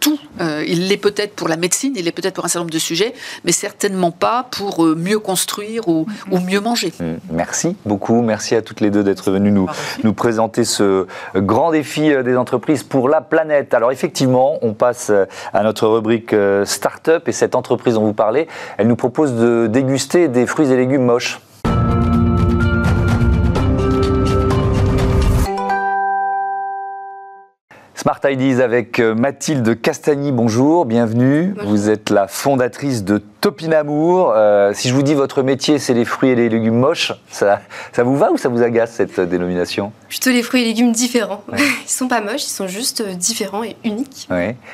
tout. 0.00 0.18
il 0.40 0.88
l'est 0.94 1.00
peut-être 1.00 1.34
pour 1.34 1.48
la 1.48 1.56
médecine, 1.56 1.94
il 1.96 2.06
est 2.06 2.12
peut-être 2.12 2.34
pour 2.34 2.44
un 2.44 2.48
certain 2.48 2.60
nombre 2.60 2.72
de 2.72 2.78
sujets, 2.78 3.14
mais 3.44 3.52
certainement 3.52 4.10
pas 4.10 4.46
pour 4.50 4.84
euh, 4.84 4.94
mieux 4.94 5.18
construire 5.18 5.88
ou, 5.88 6.06
mieux 6.30 6.60
manger. 6.60 6.92
Mm, 7.00 7.14
merci 7.32 7.76
beaucoup. 7.84 8.22
Merci 8.22 8.54
à 8.54 8.62
toutes 8.62 8.80
les 8.80 8.90
deux 8.90 9.02
d'être 9.02 9.30
venues 9.30 9.50
nous, 9.50 9.68
nous 10.02 10.12
présenter 10.12 10.64
ce 10.64 11.06
grand 11.34 11.72
défi 11.72 12.12
euh, 12.12 12.22
des 12.22 12.36
entreprises 12.36 12.82
pour 12.82 13.08
la 13.08 13.20
planète. 13.20 13.74
Alors 13.74 13.92
effectivement, 13.92 14.58
on 14.62 14.72
passe 14.72 15.10
euh, 15.10 15.24
à 15.52 15.62
notre 15.62 15.88
rubrique 15.88 16.34
Startup 16.64 17.26
et 17.26 17.32
cette 17.32 17.54
entreprise 17.54 17.94
dont 17.94 18.04
vous 18.04 18.12
parlez, 18.12 18.46
elle 18.78 18.86
nous 18.86 18.96
propose 18.96 19.34
de 19.34 19.66
déguster 19.66 20.28
des 20.28 20.46
fruits 20.46 20.70
et 20.70 20.76
légumes 20.76 21.04
moches. 21.04 21.40
Smart 27.96 28.18
Ideas 28.24 28.62
avec 28.62 28.98
euh, 28.98 29.14
Mathilde 29.14 29.80
Castagny, 29.80 30.32
bonjour, 30.32 30.84
bienvenue. 30.84 31.54
Vous 31.64 31.88
êtes 31.88 32.10
la 32.10 32.26
fondatrice 32.26 33.04
de 33.04 33.22
Topinamour. 33.40 34.32
Euh, 34.34 34.72
si 34.74 34.88
je 34.88 34.94
vous 34.94 35.04
dis 35.04 35.14
votre 35.14 35.42
métier, 35.42 35.78
c'est 35.78 35.94
les 35.94 36.04
fruits 36.04 36.30
et 36.30 36.34
les 36.34 36.48
légumes 36.48 36.76
moches, 36.76 37.12
ça, 37.30 37.60
ça 37.92 38.02
vous 38.02 38.16
va 38.16 38.32
ou 38.32 38.36
ça 38.36 38.48
vous 38.48 38.62
agace 38.62 38.94
cette 38.94 39.20
euh, 39.20 39.26
dénomination? 39.26 39.92
Plutôt 40.08 40.30
les 40.30 40.42
fruits 40.42 40.62
et 40.62 40.64
légumes 40.64 40.90
différents. 40.90 41.44
Ils 41.52 41.88
sont 41.88 42.08
pas 42.08 42.20
moches, 42.20 42.44
ils 42.44 42.52
sont 42.52 42.66
juste 42.66 43.00
différents 43.16 43.62
et 43.62 43.76
uniques. 43.84 44.28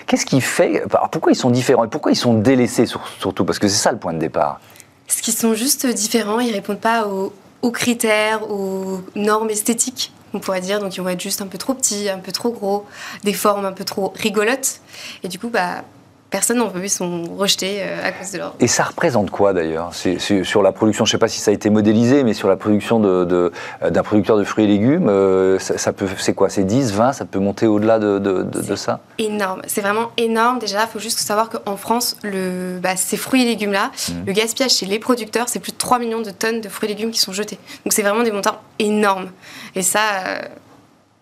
Qu'est-ce 0.07 0.25
qui 0.25 0.41
fait 0.41 0.83
Pourquoi 1.13 1.33
ils 1.33 1.37
sont 1.37 1.51
différents 1.51 1.85
et 1.85 1.89
pourquoi 1.89 2.13
ils 2.13 2.17
sont 2.17 2.35
délaissés 2.35 2.87
surtout? 2.87 3.45
Parce 3.45 3.59
que 3.59 3.69
c'est 3.69 3.77
ça 3.83 3.93
le 3.93 3.99
point 3.99 4.15
de 4.15 4.19
départ. 4.19 4.61
Parce 5.07 5.21
qu'ils 5.21 5.35
sont 5.35 5.55
juste 5.55 5.87
différents, 5.87 6.41
ils 6.41 6.53
répondent 6.53 6.81
pas 6.81 7.07
aux, 7.07 7.35
aux 7.61 7.71
critères, 7.71 8.51
aux 8.51 9.01
normes 9.15 9.51
esthétiques 9.51 10.13
on 10.35 10.41
pourrait 10.41 10.61
dire. 10.61 10.81
Donc 10.81 10.97
ils 10.97 11.01
vont 11.01 11.09
être 11.09 11.21
juste 11.21 11.43
un 11.43 11.47
peu 11.47 11.59
trop 11.59 11.75
petits, 11.75 12.09
un 12.09 12.19
peu 12.19 12.33
trop 12.33 12.51
gros, 12.51 12.87
des 13.25 13.33
formes 13.33 13.65
un 13.65 13.73
peu 13.73 13.85
trop 13.85 14.13
rigolotes. 14.17 14.81
Et 15.23 15.29
du 15.29 15.39
coup, 15.39 15.49
bah, 15.49 15.85
personne 16.31 16.59
n'en 16.59 16.69
veut, 16.69 16.85
ils 16.85 16.91
sont 16.91 17.25
rejetés 17.37 17.83
à 17.83 18.13
cause 18.13 18.33
de 18.33 18.39
leur. 18.39 18.55
Et 18.61 18.67
ça 18.67 18.85
représente 18.85 19.31
quoi 19.31 19.53
d'ailleurs 19.53 19.91
c'est, 19.93 20.19
Sur 20.45 20.63
la 20.63 20.73
production, 20.73 21.05
je 21.05 21.11
ne 21.11 21.13
sais 21.13 21.19
pas 21.19 21.29
si 21.29 21.41
ça 21.41 21.51
a 21.51 21.55
été 21.55 21.71
modélisé, 21.71 22.25
mais 22.25 22.35
sur 22.35 22.49
la 22.49 22.57
production 22.57 23.01
de, 23.01 23.53
d'un 23.89 24.03
producteur 24.03 24.37
de 24.37 24.45
fruits 24.45 24.65
et 24.65 24.69
légumes, 24.69 25.11
ça, 25.59 25.93
peut, 25.93 26.07
c'est 26.19 26.35
quoi 26.35 26.49
C'est 26.49 26.65
10, 26.65 26.93
20 26.93 27.13
Ça 27.13 27.25
peut 27.25 27.39
monter 27.39 27.67
au-delà 27.67 27.99
de, 27.99 28.19
de 28.19 28.77
ça 28.77 29.01
Énorme, 29.19 29.63
c'est 29.67 29.81
vraiment 29.81 30.11
énorme. 30.17 30.59
Déjà, 30.59 30.83
il 30.83 30.89
faut 30.89 30.99
juste 30.99 31.19
savoir 31.19 31.51
qu'en 31.51 31.77
France, 31.77 32.17
le, 32.23 32.79
bah, 32.81 32.97
ces 32.97 33.17
fruits 33.17 33.43
et 33.43 33.47
légumes-là, 33.47 33.91
mmh. 33.91 34.13
le 34.27 34.33
gaspillage 34.33 34.73
chez 34.73 34.87
les 34.87 34.99
producteurs, 34.99 35.49
c'est 35.49 35.59
plus 35.61 35.73
de 35.73 35.77
3 35.77 35.99
millions 35.99 36.23
de 36.23 36.31
tonnes 36.31 36.61
de 36.61 36.69
fruits 36.69 36.91
et 36.91 36.95
légumes 36.95 37.11
qui 37.11 37.21
sont 37.21 37.33
jetés. 37.33 37.59
Donc 37.85 37.93
c'est 37.93 38.03
vraiment 38.03 38.23
des 38.23 38.33
montants 38.33 38.61
énormes. 38.79 39.31
Et 39.75 39.83
ça, 39.83 40.01
euh, 40.27 40.41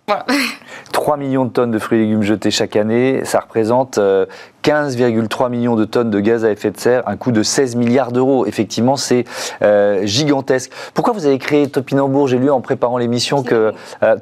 voilà. 0.07 0.27
3 0.93 1.17
millions 1.17 1.45
de 1.45 1.51
tonnes 1.51 1.71
de 1.71 1.79
fruits 1.79 1.99
et 1.99 2.03
légumes 2.03 2.23
jetés 2.23 2.51
chaque 2.51 2.77
année, 2.77 3.25
ça 3.25 3.41
représente 3.41 3.99
15,3 4.69 5.47
euh, 5.47 5.49
millions 5.49 5.77
de 5.77 5.87
tonnes 5.87 6.11
de 6.11 6.21
gaz 6.21 6.45
à 6.45 6.51
effet 6.51 6.71
de 6.71 6.79
serre, 6.79 7.03
un 7.07 7.17
coût 7.17 7.33
de 7.33 7.43
16 7.43 7.77
milliards 7.77 8.13
d'euros. 8.13 8.45
Effectivement, 8.45 8.97
c'est 8.97 9.25
euh, 9.63 10.05
gigantesque. 10.05 10.71
Pourquoi 10.93 11.15
vous 11.15 11.25
avez 11.25 11.39
créé 11.39 11.69
Topinambour? 11.69 12.29
J'ai 12.29 12.37
lu 12.37 12.51
en 12.51 12.61
préparant 12.61 12.99
l'émission 12.99 13.43
que 13.43 13.73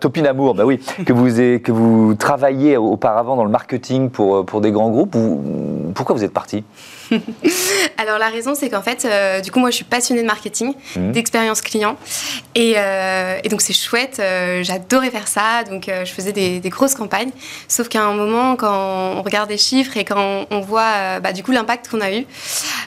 Topinamour, 0.00 0.54
bah 0.54 0.64
oui, 0.64 0.78
que 1.04 1.12
vous 1.12 1.26
que 1.26 1.72
vous 1.72 2.14
travailliez 2.14 2.76
auparavant 2.76 3.35
dans 3.35 3.44
le 3.44 3.50
marketing 3.50 4.11
pour 4.11 4.46
pour 4.46 4.61
des 4.61 4.70
grands 4.70 4.90
groupes. 4.90 5.16
pourquoi 5.94 6.14
vous 6.14 6.22
êtes 6.22 6.32
parti? 6.32 6.62
Alors 7.98 8.18
la 8.18 8.28
raison, 8.28 8.54
c'est 8.54 8.68
qu'en 8.68 8.82
fait, 8.82 9.04
euh, 9.04 9.40
du 9.40 9.50
coup, 9.50 9.61
moi, 9.61 9.70
je 9.70 9.76
suis 9.76 9.85
passionnée 9.85 10.22
de 10.22 10.26
marketing, 10.26 10.74
mmh. 10.96 11.12
d'expérience 11.12 11.61
client, 11.61 11.96
et, 12.54 12.74
euh, 12.76 13.40
donc 13.50 13.61
c'est 13.61 13.72
chouette. 13.72 14.18
Euh, 14.20 14.62
j'adorais 14.62 15.11
faire 15.11 15.28
ça, 15.28 15.64
donc 15.64 15.88
je 15.88 16.11
faisais 16.11 16.32
des, 16.32 16.61
grosses 16.66 16.94
campagnes. 16.94 17.30
Sauf 17.68 17.88
qu'à 17.88 18.02
un 18.02 18.12
moment, 18.12 18.56
quand 18.56 19.16
on 19.16 19.22
regarde 19.22 19.50
les 19.50 19.59
chiffres 19.59 19.96
et 19.96 20.04
quand 20.04 20.36
on, 20.51 20.61
voit, 20.61 21.20
bah, 21.20 21.33
du 21.33 21.42
coup, 21.42 21.53
l'impact 21.53 21.88
qu'on 21.88 22.01
a 22.01 22.12
eu, 22.12 22.27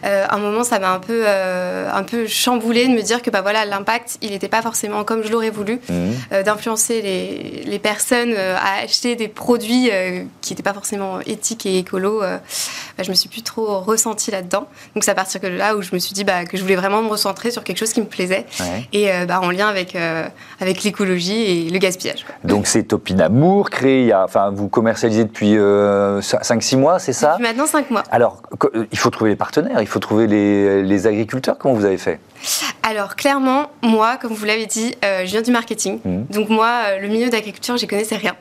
à 0.03 0.35
un 0.35 0.37
moment, 0.37 0.63
ça 0.63 0.79
m'a 0.79 0.91
un 0.91 0.99
peu, 0.99 1.27
un 1.27 2.03
peu 2.03 2.27
chamboulé 2.27 2.87
de 2.87 2.93
me 2.93 3.01
dire 3.01 3.21
que, 3.21 3.29
bah 3.29 3.41
voilà, 3.41 3.65
l'impact, 3.65 4.17
il 4.21 4.31
n'était 4.31 4.47
pas 4.47 4.61
forcément 4.61 5.03
comme 5.03 5.23
je 5.23 5.31
l'aurais 5.31 5.49
voulu, 5.49 5.79
mmh. 5.89 6.43
d'influencer 6.43 7.01
les, 7.01 7.63
les, 7.65 7.79
personnes 7.79 8.35
à 8.35 8.83
acheter 8.83 9.15
des 9.15 9.27
produits 9.27 9.89
qui 10.41 10.53
n'étaient 10.53 10.63
pas 10.63 10.73
forcément 10.73 11.19
éthiques 11.21 11.65
et 11.65 11.77
écolos. 11.77 12.21
Bah, 12.99 13.03
je 13.03 13.09
me 13.09 13.15
suis 13.15 13.29
plus 13.29 13.43
trop 13.43 13.79
ressentie 13.79 14.31
là-dedans. 14.31 14.67
Donc 14.93 15.03
c'est 15.03 15.11
à 15.11 15.15
partir 15.15 15.39
de 15.41 15.47
là 15.47 15.75
où 15.75 15.81
je 15.81 15.93
me 15.93 15.99
suis 15.99 16.13
dit 16.13 16.23
bah, 16.23 16.45
que 16.45 16.57
je 16.57 16.61
voulais 16.61 16.75
vraiment 16.75 17.01
me 17.01 17.07
recentrer 17.07 17.51
sur 17.51 17.63
quelque 17.63 17.77
chose 17.77 17.93
qui 17.93 18.01
me 18.01 18.05
plaisait 18.05 18.45
et 18.91 19.11
euh, 19.11 19.25
bah, 19.25 19.39
en 19.41 19.51
lien 19.51 19.67
avec, 19.67 19.95
euh, 19.95 20.27
avec 20.59 20.83
l'écologie 20.83 21.41
et 21.41 21.69
le 21.69 21.77
gaspillage. 21.79 22.25
Donc 22.43 22.67
c'est 22.67 22.83
Topinamour, 22.83 23.69
créé 23.69 24.01
il 24.01 24.07
y 24.07 24.11
a, 24.11 24.23
enfin 24.23 24.51
vous 24.53 24.67
commercialisez 24.67 25.23
depuis 25.23 25.53
5-6 25.53 25.57
euh, 25.59 26.77
mois, 26.77 26.99
c'est 26.99 27.13
ça? 27.13 27.28
Maintenant 27.37 27.65
5 27.65 27.91
mois. 27.91 28.03
Alors 28.11 28.41
il 28.91 28.97
faut 28.97 29.09
trouver 29.09 29.31
les 29.31 29.35
partenaires, 29.35 29.81
il 29.81 29.87
faut 29.87 29.99
trouver 29.99 30.27
les, 30.27 30.81
les 30.83 31.07
agriculteurs. 31.07 31.57
Comment 31.57 31.73
vous 31.75 31.85
avez 31.85 31.97
fait? 31.97 32.19
Alors 32.83 33.15
clairement, 33.15 33.71
moi, 33.81 34.17
comme 34.17 34.33
vous 34.33 34.45
l'avez 34.45 34.65
dit, 34.65 34.95
je 35.03 35.25
viens 35.25 35.41
du 35.41 35.51
marketing. 35.51 35.99
Mmh. 36.03 36.23
Donc 36.31 36.49
moi, 36.49 36.97
le 36.99 37.07
milieu 37.07 37.29
d'agriculture, 37.29 37.77
j'y 37.77 37.87
connaissais 37.87 38.17
rien. 38.17 38.35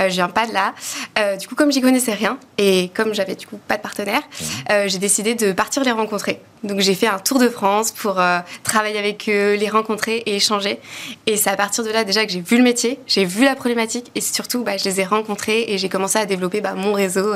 Euh, 0.00 0.08
je 0.08 0.14
viens 0.14 0.28
pas 0.28 0.46
de 0.46 0.52
là. 0.52 0.74
Euh, 1.18 1.36
du 1.36 1.48
coup, 1.48 1.54
comme 1.54 1.72
j'y 1.72 1.80
connaissais 1.80 2.12
rien 2.12 2.38
et 2.58 2.90
comme 2.94 3.14
j'avais 3.14 3.34
du 3.34 3.46
coup 3.46 3.58
pas 3.68 3.76
de 3.76 3.82
partenaire, 3.82 4.20
mmh. 4.20 4.44
euh, 4.70 4.84
j'ai 4.88 4.98
décidé 4.98 5.34
de 5.34 5.52
partir 5.52 5.84
les 5.84 5.92
rencontrer. 5.92 6.40
Donc 6.64 6.78
j'ai 6.78 6.94
fait 6.94 7.08
un 7.08 7.18
tour 7.18 7.40
de 7.40 7.48
France 7.48 7.90
pour 7.90 8.20
travailler 8.62 8.96
avec 8.96 9.28
eux, 9.28 9.54
les 9.54 9.68
rencontrer 9.68 10.18
et 10.26 10.36
échanger. 10.36 10.78
Et 11.26 11.36
c'est 11.36 11.50
à 11.50 11.56
partir 11.56 11.82
de 11.82 11.90
là 11.90 12.04
déjà 12.04 12.24
que 12.24 12.30
j'ai 12.30 12.40
vu 12.40 12.56
le 12.56 12.62
métier, 12.62 13.00
j'ai 13.08 13.24
vu 13.24 13.44
la 13.44 13.56
problématique 13.56 14.12
et 14.14 14.20
surtout 14.20 14.62
bah, 14.62 14.76
je 14.76 14.84
les 14.84 15.00
ai 15.00 15.04
rencontrés 15.04 15.64
et 15.66 15.76
j'ai 15.76 15.88
commencé 15.88 16.20
à 16.20 16.24
développer 16.24 16.60
bah, 16.60 16.74
mon 16.76 16.92
réseau 16.92 17.34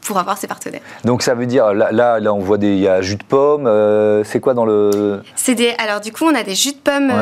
pour 0.00 0.18
avoir 0.18 0.38
ces 0.38 0.46
partenaires. 0.46 0.80
Donc 1.04 1.20
ça 1.20 1.34
veut 1.34 1.44
dire 1.44 1.74
là, 1.74 1.92
là, 1.92 2.32
on 2.32 2.38
voit 2.38 2.56
des 2.56 2.72
il 2.72 2.80
y 2.80 2.88
a 2.88 3.02
jus 3.02 3.16
de 3.16 3.24
pomme. 3.24 3.70
c'est 4.24 4.40
quoi 4.40 4.54
dans 4.54 4.64
le 4.64 5.20
C'est 5.34 5.54
des 5.54 5.74
alors 5.78 6.00
du 6.00 6.12
coup 6.12 6.24
on 6.24 6.34
a 6.34 6.42
des 6.42 6.54
jus 6.54 6.72
de 6.72 6.78
pommes. 6.78 7.12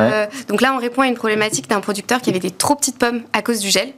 donc 0.47 0.61
là 0.61 0.73
on 0.73 0.79
répond 0.79 1.01
à 1.01 1.07
une 1.07 1.15
problématique 1.15 1.67
d'un 1.69 1.81
producteur 1.81 2.21
qui 2.21 2.29
avait 2.29 2.39
des 2.39 2.51
trop 2.51 2.75
petites 2.75 2.97
pommes 2.97 3.23
à 3.33 3.41
cause 3.41 3.59
du 3.59 3.69
gel. 3.69 3.93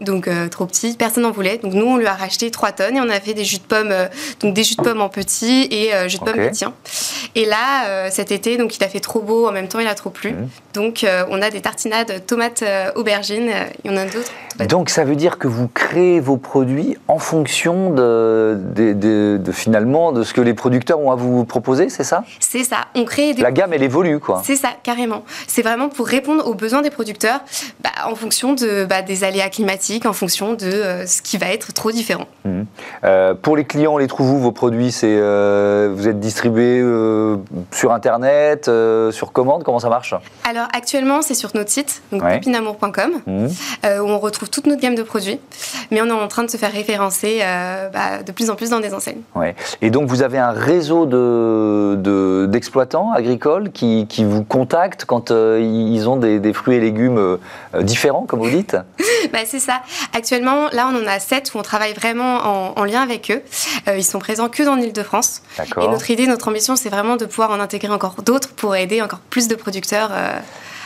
Donc 0.00 0.28
euh, 0.28 0.48
trop 0.48 0.66
petit, 0.66 0.96
personne 0.96 1.22
n'en 1.22 1.30
voulait. 1.30 1.58
Donc 1.58 1.74
nous, 1.74 1.86
on 1.86 1.96
lui 1.96 2.06
a 2.06 2.14
racheté 2.14 2.50
3 2.50 2.72
tonnes 2.72 2.96
et 2.96 3.00
on 3.00 3.08
a 3.08 3.20
fait 3.20 3.34
des 3.34 3.44
jus 3.44 3.58
de 3.58 3.62
pommes, 3.62 3.92
euh, 3.92 4.06
donc 4.40 4.54
des 4.54 4.64
jus 4.64 4.76
de 4.76 4.82
pommes 4.82 5.00
en 5.00 5.08
petit 5.08 5.68
et 5.70 5.94
euh, 5.94 6.08
jus 6.08 6.18
de 6.18 6.24
pommes 6.24 6.40
okay. 6.40 6.66
Et 7.36 7.46
là, 7.46 8.10
cet 8.10 8.30
été, 8.30 8.56
donc 8.56 8.76
il 8.76 8.84
a 8.84 8.88
fait 8.88 9.00
trop 9.00 9.20
beau, 9.20 9.48
en 9.48 9.52
même 9.52 9.66
temps 9.66 9.80
il 9.80 9.86
a 9.86 9.94
trop 9.94 10.10
plu. 10.10 10.32
Mmh. 10.32 10.48
Donc 10.74 11.06
on 11.28 11.42
a 11.42 11.50
des 11.50 11.60
tartinades 11.60 12.24
tomates 12.26 12.64
aubergines 12.94 13.48
et 13.84 13.90
on 13.90 13.96
a 13.96 14.04
d'autres? 14.04 14.30
Donc 14.68 14.88
ça 14.88 15.04
veut 15.04 15.16
dire 15.16 15.38
que 15.38 15.48
vous 15.48 15.66
créez 15.66 16.20
vos 16.20 16.36
produits 16.36 16.96
en 17.08 17.18
fonction 17.18 17.90
de, 17.90 18.56
de, 18.74 19.52
finalement 19.52 20.12
de 20.12 20.22
ce 20.22 20.32
que 20.32 20.40
les 20.40 20.54
producteurs 20.54 21.00
ont 21.00 21.10
à 21.10 21.16
vous 21.16 21.44
proposer, 21.44 21.88
c'est 21.88 22.04
ça? 22.04 22.24
C'est 22.38 22.62
ça. 22.62 22.86
On 22.94 23.04
crée 23.04 23.34
des... 23.34 23.42
La 23.42 23.50
gamme 23.50 23.72
elle 23.72 23.82
évolue 23.82 24.20
quoi. 24.20 24.42
C'est 24.44 24.56
ça, 24.56 24.70
carrément. 24.82 25.24
C'est 25.48 25.62
vraiment 25.62 25.88
pour 25.88 26.06
répondre 26.06 26.46
aux 26.46 26.54
besoins 26.54 26.82
des 26.82 26.90
producteurs 26.90 27.40
bah, 27.82 27.90
en 28.06 28.14
fonction 28.14 28.54
de, 28.54 28.84
bah, 28.84 29.02
des 29.02 29.24
aléas 29.34 29.50
climatiques, 29.50 30.06
en 30.06 30.12
fonction 30.12 30.54
de 30.54 30.66
euh, 30.66 31.06
ce 31.06 31.20
qui 31.20 31.38
va 31.38 31.46
être 31.48 31.72
trop 31.72 31.90
différent. 31.90 32.26
Mmh. 32.44 32.62
Euh, 33.04 33.34
pour 33.34 33.56
les 33.56 33.64
clients, 33.64 33.94
on 33.94 33.98
les 33.98 34.06
trouve 34.06 34.30
où 34.32 34.38
vos 34.38 34.52
produits 34.52 34.92
C'est 34.92 35.08
euh, 35.08 35.92
vous 35.94 36.06
êtes 36.06 36.20
distribués 36.20 36.82
sur 37.72 37.92
internet, 37.92 38.70
sur 39.10 39.32
commande 39.32 39.64
Comment 39.64 39.80
ça 39.80 39.88
marche? 39.88 40.14
Alors 40.48 40.68
actuellement 40.72 41.22
c'est 41.22 41.34
sur 41.34 41.50
notre 41.54 41.70
site, 41.70 42.02
donc 42.12 42.22
ouais. 42.22 42.40
Mmh. 42.44 43.46
où 44.00 44.08
on 44.08 44.18
retrouve 44.18 44.50
toute 44.50 44.66
notre 44.66 44.80
gamme 44.80 44.94
de 44.94 45.02
produits, 45.02 45.40
mais 45.90 46.00
on 46.00 46.06
est 46.06 46.12
en 46.12 46.28
train 46.28 46.44
de 46.44 46.50
se 46.50 46.56
faire 46.56 46.72
référencer 46.72 47.40
bah, 47.92 48.22
de 48.24 48.32
plus 48.32 48.50
en 48.50 48.54
plus 48.54 48.70
dans 48.70 48.80
des 48.80 48.94
enseignes. 48.94 49.22
Ouais. 49.34 49.54
Et 49.82 49.90
donc 49.90 50.08
vous 50.08 50.22
avez 50.22 50.38
un 50.38 50.50
réseau 50.50 51.06
d'exploitants 52.46 53.12
de, 53.12 53.18
agricoles 53.18 53.72
qui, 53.72 54.06
qui, 54.08 54.24
vous 54.24 54.44
contactent 54.44 55.04
quand 55.04 55.30
ils 55.30 56.08
ont 56.08 56.16
des, 56.16 56.52
fruits 56.52 56.76
et 56.76 56.80
légumes 56.80 57.38
différents, 57.80 58.26
comme 58.26 58.40
vous 58.40 58.50
dites? 58.50 58.76
bah, 59.32 59.40
C'est 59.46 59.60
ça. 59.60 59.82
Actuellement, 60.12 60.68
là, 60.72 60.90
on 60.92 61.02
en 61.02 61.06
a 61.06 61.18
sept 61.18 61.52
où 61.54 61.58
on 61.58 61.62
travaille 61.62 61.94
vraiment 61.94 62.78
en, 62.78 62.84
lien 62.84 63.02
avec 63.02 63.30
eux. 63.30 63.42
ils 63.96 64.04
sont 64.04 64.18
présents 64.18 64.48
que 64.48 64.62
dans 64.62 64.74
l'île 64.74 64.92
de 64.92 65.02
France. 65.02 65.42
Et 65.58 65.88
notre 65.88 66.10
idée, 66.10 66.26
notre 66.26 66.48
ambition, 66.48 66.76
c'est 66.76 66.90
vraiment 66.90 67.16
de 67.16 67.24
pouvoir 67.24 67.50
en 67.50 67.60
intégrer 67.60 67.92
encore 67.92 68.22
d'autres 68.22 68.50
pour 68.50 68.76
aider 68.76 69.00
encore 69.02 69.20
plus 69.30 69.48
de 69.48 69.54
producteurs. 69.54 70.10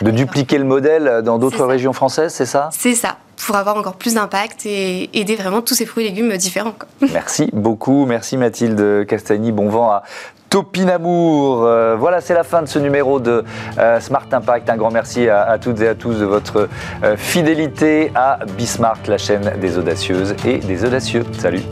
de 0.01 0.11
dupliquer 0.11 0.59
le 0.59 0.65
modèle 0.65 1.23
dans 1.25 1.39
d'autres 1.39 1.65
régions 1.65 1.93
françaises, 1.93 2.35
c'est 2.35 2.47
ça? 2.47 2.71
C'est 2.73 2.95
ça 2.95 3.17
pour 3.47 3.57
avoir 3.57 3.77
encore 3.77 3.97
plus 3.97 4.15
d'impact 4.15 4.67
et 4.67 5.11
aider 5.19 5.37
vraiment 5.37 5.63
tous 5.63 5.75
ces 5.75 5.87
fruits 5.87 6.07
et 6.07 6.09
légumes 6.09 6.37
différents. 6.37 6.75
Merci 7.13 7.49
beaucoup, 7.53 8.07
merci 8.07 8.37
Mathilde 8.37 9.07
Castagny, 9.07 9.53
bon 9.53 9.69
vent 9.69 9.91
à 9.91 10.03
Topinamour. 10.51 11.65
Euh, 11.65 11.97
voilà, 11.99 12.21
c'est 12.21 12.35
la 12.35 12.45
fin 12.45 12.63
de 12.63 12.67
ce 12.69 12.79
numéro 12.79 13.21
de 13.21 13.45
euh, 13.79 14.01
Smart 14.01 14.27
Impact. 14.31 14.71
Un 14.71 14.77
grand 14.77 14.91
merci 14.91 15.29
à, 15.29 15.59
toutes 15.59 15.81
et 15.81 15.89
à 15.89 15.95
tous 15.95 16.15
de 16.15 16.25
votre 16.25 16.69
euh, 17.03 17.17
fidélité 17.17 18.11
à 18.15 18.39
Bismart, 18.57 18.99
la 19.07 19.19
chaîne 19.19 19.53
des 19.61 19.79
audacieuses 19.79 20.35
et 20.45 20.59
des 20.59 20.85
audacieux. 20.85 21.25
Salut 21.39 21.63